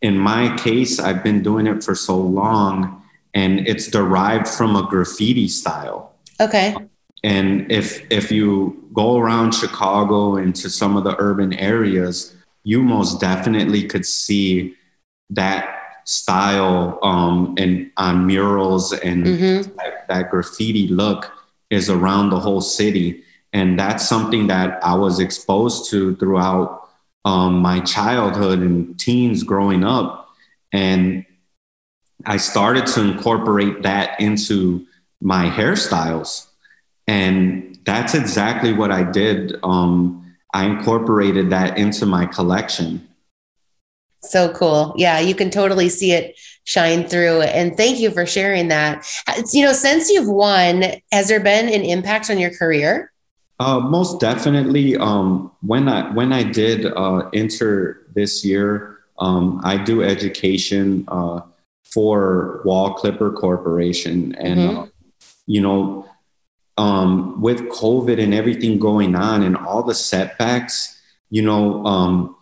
[0.00, 3.02] in my case, I've been doing it for so long,
[3.34, 6.14] and it's derived from a graffiti style.
[6.40, 6.76] Okay.
[7.24, 13.20] And if if you go around Chicago into some of the urban areas, you most
[13.20, 14.74] definitely could see
[15.30, 15.77] that
[16.08, 19.76] style um, and on murals and mm-hmm.
[19.76, 21.30] that, that graffiti look
[21.68, 23.22] is around the whole city.
[23.52, 26.88] And that's something that I was exposed to throughout
[27.26, 30.30] um, my childhood and teens growing up.
[30.72, 31.26] And
[32.24, 34.86] I started to incorporate that into
[35.20, 36.46] my hairstyles.
[37.06, 39.56] And that's exactly what I did.
[39.62, 43.07] Um, I incorporated that into my collection.
[44.22, 44.94] So cool.
[44.96, 47.42] Yeah, you can totally see it shine through.
[47.42, 49.06] And thank you for sharing that.
[49.30, 53.10] It's, you know, since you've won, has there been an impact on your career?
[53.60, 54.96] Uh, most definitely.
[54.96, 61.40] Um, when I when I did uh, enter this year, um, I do education uh,
[61.82, 64.78] for Wahl Clipper Corporation, and mm-hmm.
[64.78, 64.86] Uh,
[65.46, 66.08] you know,
[66.76, 71.00] um, with COVID and everything going on and all the setbacks,
[71.30, 72.36] you know, um,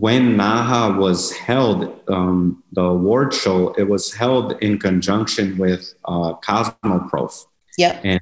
[0.00, 6.34] when Naha was held, um, the award show, it was held in conjunction with uh,
[6.42, 7.46] Cosmoprof.
[7.78, 8.00] Yeah.
[8.02, 8.20] And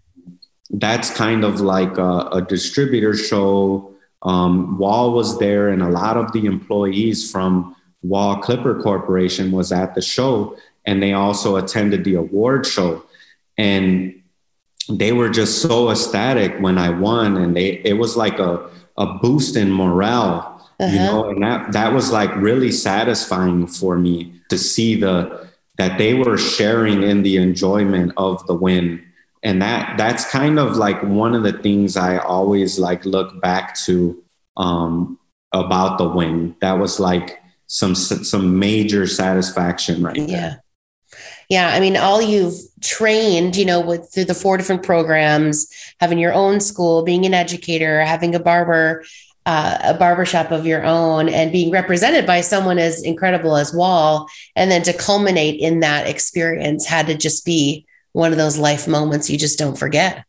[0.68, 3.94] that's kind of like a, a distributor show.
[4.20, 9.72] Um, Wahl was there, and a lot of the employees from Wahl Clipper Corporation was
[9.72, 13.02] at the show, and they also attended the award show.
[13.56, 14.20] And
[14.90, 18.68] they were just so ecstatic when I won, and they it was like a,
[18.98, 20.92] a boost in morale uh-huh.
[20.92, 25.48] you know and that that was like really satisfying for me to see the
[25.78, 29.02] that they were sharing in the enjoyment of the win
[29.42, 33.74] and that that's kind of like one of the things i always like look back
[33.74, 34.22] to
[34.56, 35.18] um
[35.52, 40.62] about the win that was like some some major satisfaction right yeah there.
[41.52, 45.66] Yeah, I mean, all you've trained, you know, with through the four different programs,
[46.00, 49.04] having your own school, being an educator, having a barber
[49.46, 54.28] uh, a barbershop of your own and being represented by someone as incredible as Wahl,
[54.54, 58.86] and then to culminate in that experience had to just be one of those life
[58.86, 60.24] moments you just don't forget.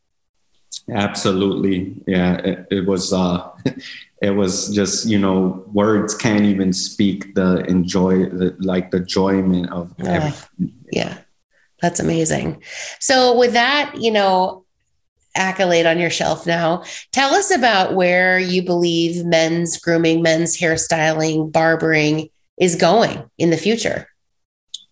[0.89, 2.36] Absolutely, yeah.
[2.38, 3.14] It, it was.
[3.14, 3.49] Uh,
[4.24, 9.70] it was just you know words can't even speak the enjoy the like the enjoyment
[9.70, 10.74] of everything.
[10.91, 11.18] yeah,
[11.82, 12.64] that's amazing.
[12.99, 14.62] So with that, you know,
[15.36, 16.84] accolade on your shelf now.
[17.12, 22.30] Tell us about where you believe men's grooming, men's hairstyling, barbering
[22.60, 24.08] is going in the future.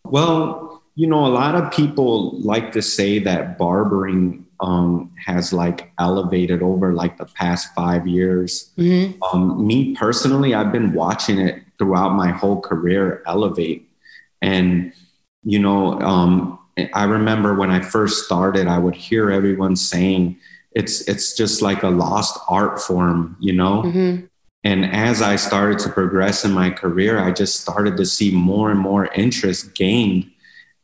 [0.04, 5.92] Well, you know, a lot of people like to say that barbering um, has like
[6.00, 8.72] elevated over like the past five years.
[8.78, 9.18] Mhm.
[9.34, 13.90] Um, me personally, I've been watching it throughout my whole career elevate.
[14.42, 14.94] And,
[15.44, 16.60] you know, um,
[16.94, 20.38] I remember when I first started, I would hear everyone saying
[20.74, 23.84] it's it's just like a lost art form, you know.
[23.84, 24.30] Mhm.
[24.64, 28.70] And as I started to progress in my career, I just started to see more
[28.72, 30.30] and more interest gained.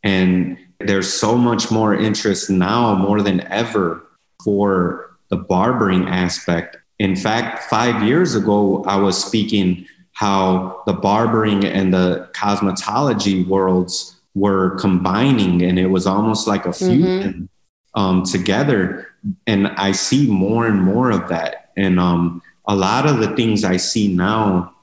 [0.04, 4.04] And there's so much more interest now, more than ever,
[4.44, 6.78] for the barbering aspect.
[7.00, 14.17] In fact, five years ago, I was speaking how the barbering and the cosmetology worlds
[14.38, 17.50] were combining, and it was almost like a fusion
[17.96, 19.08] um, together.
[19.46, 21.72] And I see more and more of that.
[21.76, 24.74] And um, a lot of the things I see now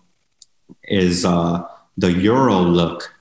[0.84, 1.62] is uh,
[1.96, 3.14] the Euro look.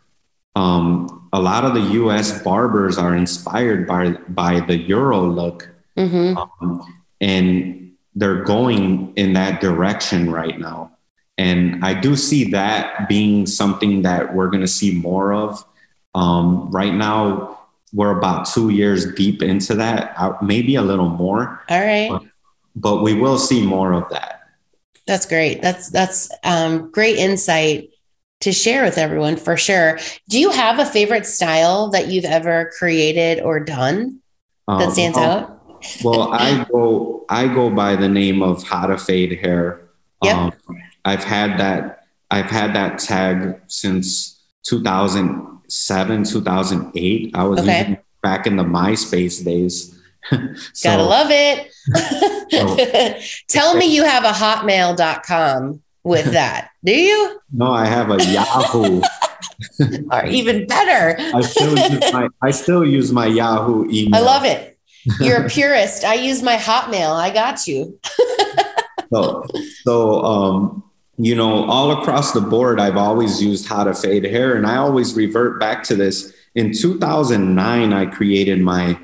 [0.55, 2.41] Um, a lot of the U.S.
[2.43, 6.37] barbers are inspired by by the Euro look, Mhm.
[6.37, 6.81] um,
[7.21, 10.91] and they're going in that direction right now.
[11.37, 15.65] And I do see that being something that we're going to see more of.
[16.15, 17.59] Um, right now,
[17.93, 22.11] we're about two years deep into that, uh, maybe a little more, All right.
[22.75, 24.41] but we will see more of that.
[25.05, 25.61] That's great.
[25.61, 27.89] That's that's um, great insight
[28.41, 29.99] to share with everyone for sure.
[30.29, 34.19] Do you have a favorite style that you've ever created or done
[34.67, 35.61] that Um, stands out?
[36.03, 39.81] Well, I go I go by the name of how to fade hair.
[40.23, 40.35] Yep.
[40.35, 40.53] Um,
[41.03, 44.41] I've had that I've had that tag since
[45.73, 47.31] 2007, 2008.
[47.35, 47.99] I was Okay.
[48.21, 49.97] back in the MySpace days.
[50.73, 51.73] so, Gotta love it.
[53.49, 56.69] Tell me you have a hotmail.com with that.
[56.85, 57.39] Do you?
[57.51, 59.01] no, I have a Yahoo.
[60.11, 61.15] Or even better.
[61.35, 64.15] I still use my I still use my Yahoo email.
[64.15, 64.77] I love it.
[65.19, 66.03] You're a purist.
[66.05, 67.11] I use my Hotmail.
[67.15, 67.99] I got you.
[69.13, 69.43] so
[69.83, 70.83] so um
[71.17, 74.77] you know all across the board i've always used how to fade hair and i
[74.77, 78.97] always revert back to this in 2009 i created my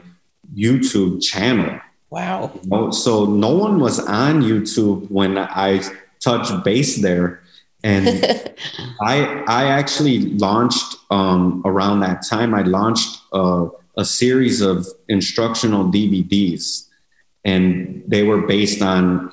[0.56, 1.80] youtube channel
[2.10, 2.52] Wow.
[2.64, 2.92] you know?
[2.92, 5.82] so no one was on youtube when i
[6.20, 7.42] touched base there
[7.84, 8.26] and
[9.02, 12.54] I I actually launched um, around that time.
[12.54, 16.88] I launched uh, a series of instructional DVDs,
[17.46, 19.32] and they were based on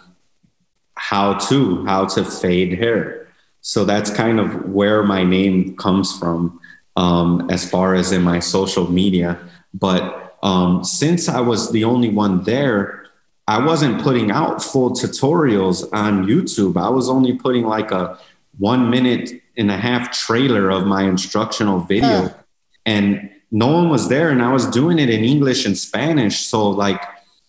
[0.96, 3.28] how to how to fade hair.
[3.60, 6.60] So that's kind of where my name comes from,
[6.96, 9.38] um, as far as in my social media.
[9.74, 13.06] But um, since I was the only one there,
[13.48, 16.80] I wasn't putting out full tutorials on YouTube.
[16.80, 18.18] I was only putting like a
[18.58, 22.34] one minute and a half trailer of my instructional video.
[22.84, 24.30] And no one was there.
[24.30, 26.40] And I was doing it in English and Spanish.
[26.40, 27.00] So, like,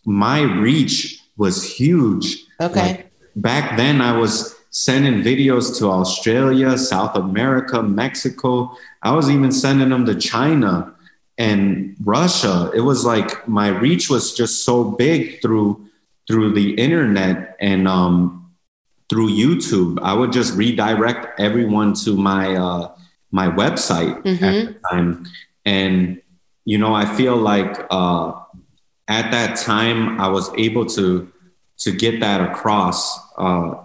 [0.06, 2.46] my reach was huge.
[2.60, 2.82] Okay.
[2.82, 3.07] Like,
[3.38, 8.76] back then, I was sending videos to Australia, South America, Mexico.
[9.02, 10.94] I was even sending them to China
[11.38, 12.72] and Russia.
[12.76, 15.84] It was like my reach was just so big through
[16.28, 18.52] through the internet and um,
[19.10, 19.98] through YouTube.
[20.02, 22.92] I would just redirect everyone to my uh,
[23.32, 24.42] my website Mhm.
[24.44, 25.26] at the time,
[25.66, 26.22] and
[26.66, 28.34] you know, I feel like uh,
[29.08, 31.32] at that time I was able to
[31.80, 33.76] to get that across uh,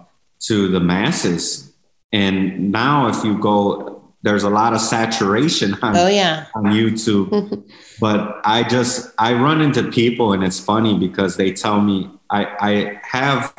[0.41, 1.71] to the masses.
[2.11, 6.45] And now, if you go, there's a lot of saturation on Oh, yeah.
[6.55, 7.63] on YouTube.
[7.99, 12.45] but I just I run into people and it's funny because they tell me I,
[12.59, 13.53] I have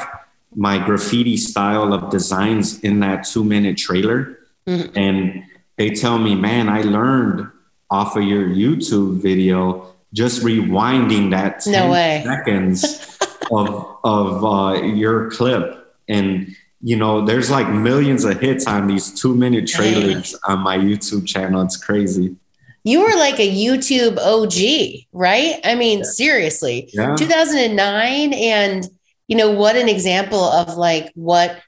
[0.57, 4.39] my graffiti style of designs in that two minute trailer.
[4.67, 4.97] Mhm.
[4.97, 5.45] And
[5.77, 7.49] they tell me, man, I learned
[7.91, 12.23] off of your YouTube video just rewinding that 10 No way.
[12.25, 13.19] seconds
[13.51, 15.95] of of uh, your clip.
[16.09, 20.77] And you know, there's like millions of hits on these two minute trailers on my
[20.77, 21.63] YouTube channel.
[21.63, 22.37] It's crazy.
[22.83, 25.59] You were like a YouTube OG, right?
[25.65, 26.91] I mean, seriously.
[26.93, 27.17] Yeah.
[27.17, 28.87] 2009 and
[29.29, 31.59] you know what an example of like what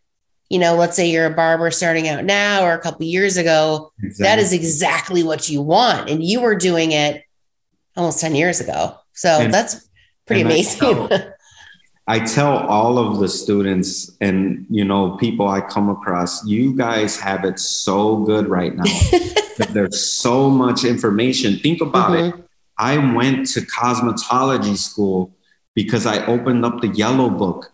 [0.50, 3.92] you know let's say you're a barber starting out now or a couple years ago
[4.18, 7.24] that is exactly what you want and you were doing it
[7.96, 9.88] almost 10 years ago so And- that's
[10.26, 11.08] pretty amazing
[12.08, 17.18] I tell all of the students and you know people I come across, you guys
[17.18, 18.84] have it so good right now.
[19.70, 21.56] There's so much information.
[21.58, 22.34] Think about it.
[22.34, 22.42] Mhm.
[22.78, 25.34] I went to cosmetology school
[25.74, 27.72] because I opened up the yellow book.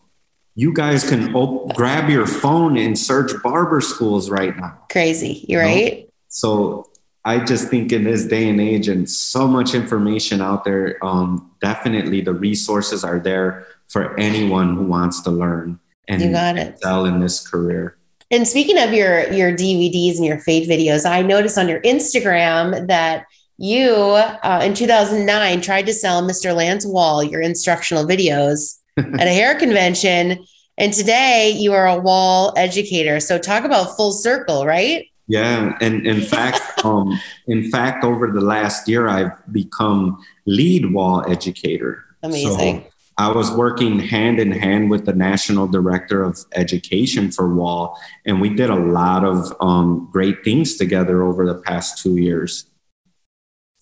[0.54, 4.78] You guys can op- grab your phone and search barber schools right now.
[4.90, 6.86] crazy you're right So
[7.24, 11.50] I just think in this day and age, and so much information out there, um,
[11.60, 16.74] definitely the resources are there for anyone who wants to learn and You got it.
[16.74, 17.96] excel in this career.
[18.30, 22.88] And speaking of your your DVDs and your fade videos, I noticed on your Instagram
[22.88, 23.26] that
[23.58, 26.56] you uh, in 2009 tried to sell Mr.
[26.56, 30.44] Lance Wahl your instructional videos at a hair convention,
[30.78, 33.20] and today you are a Wahl educator.
[33.20, 35.06] So talk about full circle, right?
[35.28, 41.24] Yeah, and in fact, um, in fact, over the last year, I've become lead Wahl
[41.30, 42.04] educator.
[42.22, 42.82] Amazing.
[42.82, 47.98] So I was working hand in hand with the national director of education for Wahl,
[48.24, 52.66] and we did a lot of um, great things together over the past two years.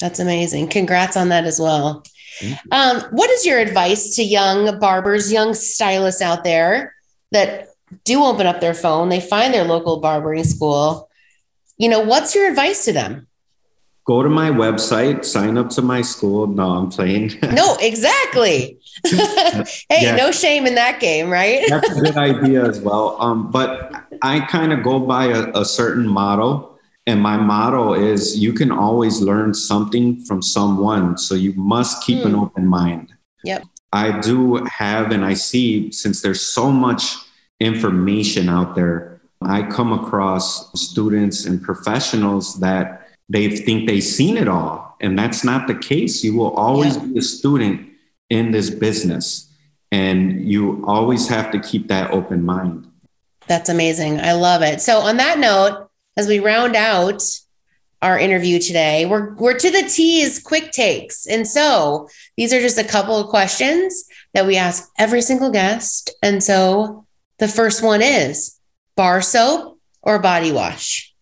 [0.01, 0.69] That's amazing.
[0.69, 2.03] Congrats on that as well.
[2.73, 6.95] Um, what is your advice to young barbers, young stylists out there
[7.33, 7.69] that
[8.05, 9.11] do open up their phone?
[9.11, 11.10] They find their local barbering school.
[11.81, 13.27] You know, what's your advice to them?
[14.05, 16.47] Go to my website, sign up to my school.
[16.47, 17.33] No, I'm playing.
[17.53, 18.79] No, exactly.
[19.05, 19.65] hey,
[20.07, 20.17] Yeah.
[20.17, 21.63] no shame in that game, right?
[21.69, 23.17] That's a good idea as well.
[23.21, 26.79] Um, but I kind of go by a, a certain model.
[27.07, 31.17] And my motto is you can always learn something from someone.
[31.17, 32.41] So you must keep an Hmm.
[32.41, 33.15] open mind.
[33.45, 33.65] Yep.
[33.93, 37.17] I do have, and I see since there's so much
[37.59, 39.10] information out there,
[39.43, 44.97] I come across students and professionals that they think they've seen it all.
[45.01, 46.23] And that's not the case.
[46.23, 47.05] You will always Yeah.
[47.05, 47.89] be a student
[48.29, 49.47] in this business.
[49.93, 52.87] And you always have to keep that open mind.
[53.49, 54.21] That's amazing.
[54.21, 54.81] I love it.
[54.81, 57.23] So, on that note, as we round out
[58.03, 61.27] our interview today, we're we're to the T's quick takes.
[61.27, 66.11] And so, these are just a couple of questions that we ask every single guest.
[66.23, 67.05] And so,
[67.39, 68.57] the first one is
[69.01, 71.15] bar soap or body wash?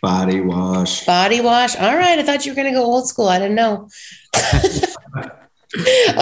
[0.00, 1.04] Body wash.
[1.04, 1.76] Body wash.
[1.76, 3.28] All right, I thought you were going to go old school.
[3.28, 3.90] I didn't know.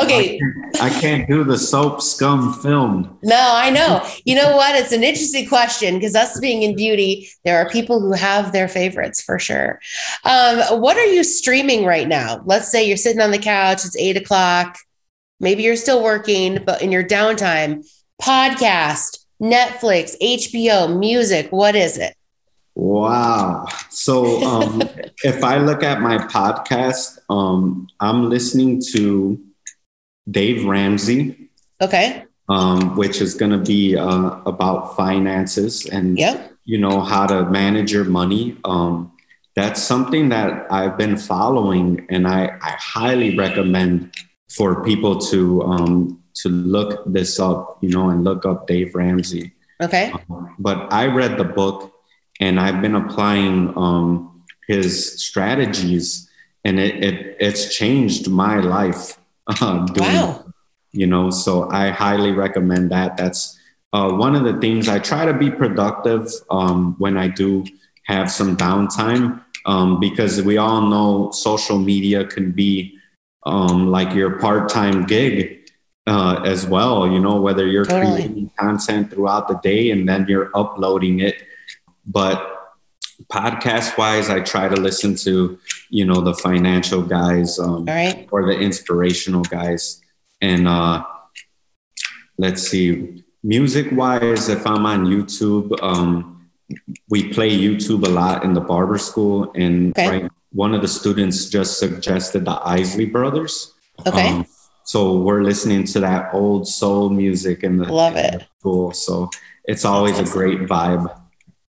[0.03, 0.41] okay,
[0.80, 3.16] I can't do the soap scum film.
[3.22, 4.05] No, I know.
[4.24, 4.74] You know what?
[4.74, 8.66] It's an interesting question because us being in beauty, there are people who have their
[8.66, 9.78] favorites for sure.
[10.24, 12.43] Um, what are you streaming right now?
[12.47, 14.76] Let's say you're sitting on the couch, it's eight o'clock.
[15.38, 17.86] Maybe you're still working, but in your downtime,
[18.20, 22.14] podcast, Netflix, HBO, music, what is it?
[22.74, 23.66] Wow.
[23.91, 24.82] So um,
[25.24, 29.41] if I look at my podcast, um, I'm listening to
[30.30, 31.49] Dave Ramsey,
[31.80, 32.24] Okay.
[32.49, 36.53] um, which is going to be uh, about finances and Yep.
[36.64, 38.57] you know how to manage your money.
[38.64, 39.12] Um,
[39.57, 44.14] that's something that I've been following, and I, I highly recommend
[44.49, 47.78] for people to um, to look this up.
[47.81, 49.53] You know, and look up Dave Ramsey.
[49.81, 50.12] Okay.
[50.59, 51.91] but I read the book
[52.41, 56.28] and I've been applying um, his strategies,
[56.64, 59.18] and it, it it's changed my life.
[59.61, 60.45] Uh, doing, Wow.
[60.93, 63.16] You know, so I highly recommend that.
[63.16, 63.59] That's
[63.93, 67.64] uh, one of the things I try to be productive um, when I do
[68.05, 72.97] have some downtime, um, because we all know social media can be
[73.45, 75.59] um, like your part-time gig
[76.07, 77.07] uh, as well.
[77.07, 78.22] You know, whether you're Totally.
[78.22, 81.42] creating content throughout the day and then you're uploading it.
[82.07, 82.57] But
[83.30, 85.59] podcast wise, I try to listen to,
[85.90, 88.28] you know, the financial guys um, right.
[88.32, 90.01] or the inspirational guys.
[90.40, 91.05] And uh,
[92.38, 96.48] let's see, music wise, if I'm on YouTube, um,
[97.09, 99.53] we play YouTube a lot in the barber school.
[99.55, 100.09] And Okay.
[100.22, 103.74] right, one of the students just suggested the Isley Brothers.
[104.07, 104.28] Okay.
[104.28, 104.46] Um,
[104.85, 108.47] so we're listening to that old soul music and the Love it.
[108.59, 108.93] school.
[108.93, 109.31] So
[109.64, 111.14] it's always That's a great vibe.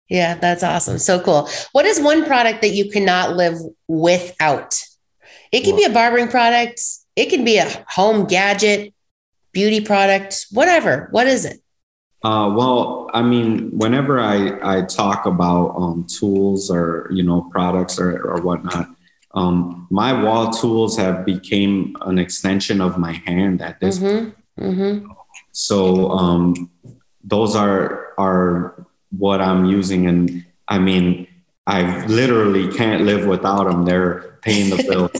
[0.09, 0.97] Yeah, that's awesome.
[0.97, 1.49] So cool.
[1.71, 3.55] What is one product that you cannot live
[3.87, 4.77] without?
[5.51, 6.81] It can be a barbering product,
[7.15, 8.93] it can be a home gadget,
[9.51, 11.07] beauty product, whatever.
[11.11, 11.61] What is it?
[12.23, 17.99] Uh, well, I mean, whenever I, I talk about um, tools or you know products
[17.99, 18.89] or, or whatnot,
[19.33, 23.99] um, my Wahl tools have became an extension of my hand at this.
[23.99, 24.63] Mm-hmm.
[24.63, 25.11] Mm-hmm.
[25.51, 26.69] So um,
[27.23, 28.85] those are are
[29.17, 31.27] what I'm using, and I mean,
[31.67, 33.85] I literally can't live without them.
[33.85, 35.11] They're paying the bill.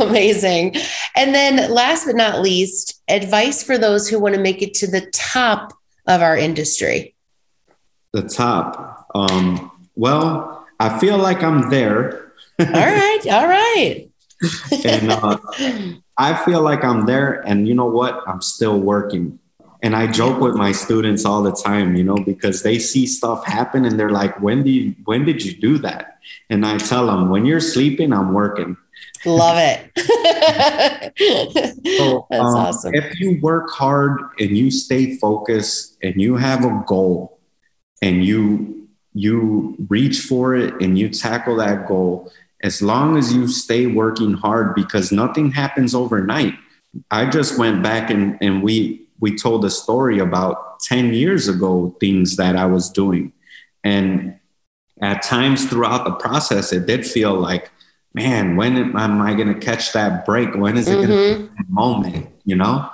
[0.08, 0.76] Amazing.
[1.14, 4.86] And then last but not least, advice for those who want to make it to
[4.86, 5.72] the top
[6.06, 7.14] of our industry.
[8.12, 9.08] the top.
[9.14, 12.25] Um, well, I feel like I'm there.
[12.58, 13.20] All right.
[13.30, 14.08] All right.
[14.84, 15.38] and uh,
[16.18, 18.22] I feel like I'm there, and you know what?
[18.26, 19.38] I'm still working.
[19.82, 23.44] and I joke with my students all the time, you know, because they see stuff
[23.46, 26.18] happen and they're like, when do you, when did you do that?
[26.50, 28.76] And I tell them, when you're sleeping, I'm working.
[29.24, 29.92] Love it.
[31.96, 32.94] So, That's um, awesome.
[32.94, 37.38] If you work hard and you stay focused and you have a goal
[38.02, 42.30] and you you reach for it and you tackle that goal,
[42.66, 46.54] as long as you stay working hard, because nothing happens overnight.
[47.12, 51.96] I just went back and, and we we told a story about 10 years ago,
[52.00, 53.32] things that I was doing.
[53.82, 54.38] And
[55.00, 57.70] at times throughout the process, it did feel like,
[58.12, 60.54] man, when am I going to catch that break?
[60.54, 61.68] When is it going to Mhm.
[61.68, 62.90] moment, you know?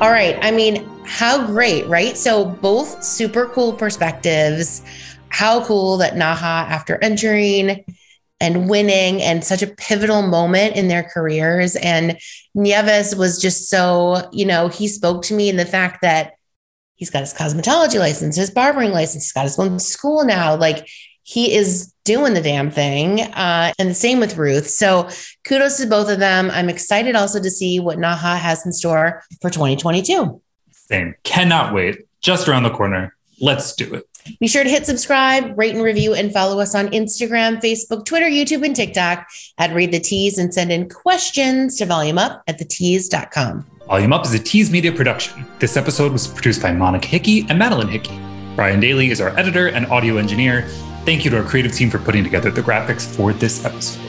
[0.00, 0.38] All right.
[0.42, 2.16] I mean, how great, right?
[2.16, 4.82] So, both super cool perspectives.
[5.32, 7.84] How cool that Naha, after entering
[8.40, 12.18] and winning and such a pivotal moment in their careers, and
[12.54, 16.34] Nieves was just so, you know, he spoke to me in the fact that
[16.96, 20.54] he's got his cosmetology license, his barbering license, he's got his own school now.
[20.54, 20.86] Like,
[21.24, 23.20] he is doing the damn thing.
[23.20, 24.68] Uh, and the same with Ruth.
[24.68, 25.08] So
[25.46, 26.50] kudos to both of them.
[26.50, 30.40] I'm excited also to see what Naha has in store for 2022.
[30.72, 31.14] Same.
[31.22, 32.06] Cannot wait.
[32.20, 33.14] Just around the corner.
[33.40, 34.08] Let's do it.
[34.40, 38.26] Be sure to hit subscribe, rate and review, and follow us on Instagram, Facebook, Twitter,
[38.26, 39.26] YouTube, and TikTok
[39.58, 43.66] at Read the Tease and send in questions to volumeup at thetease.com.
[43.86, 45.44] Volume Up is a Tease Media production.
[45.58, 48.18] This episode was produced by Monica Hickey and Madeline Hickey.
[48.54, 50.62] Brian Daly is our editor and audio engineer.
[51.04, 54.01] Thank you to our creative team for putting together the graphics for this episode.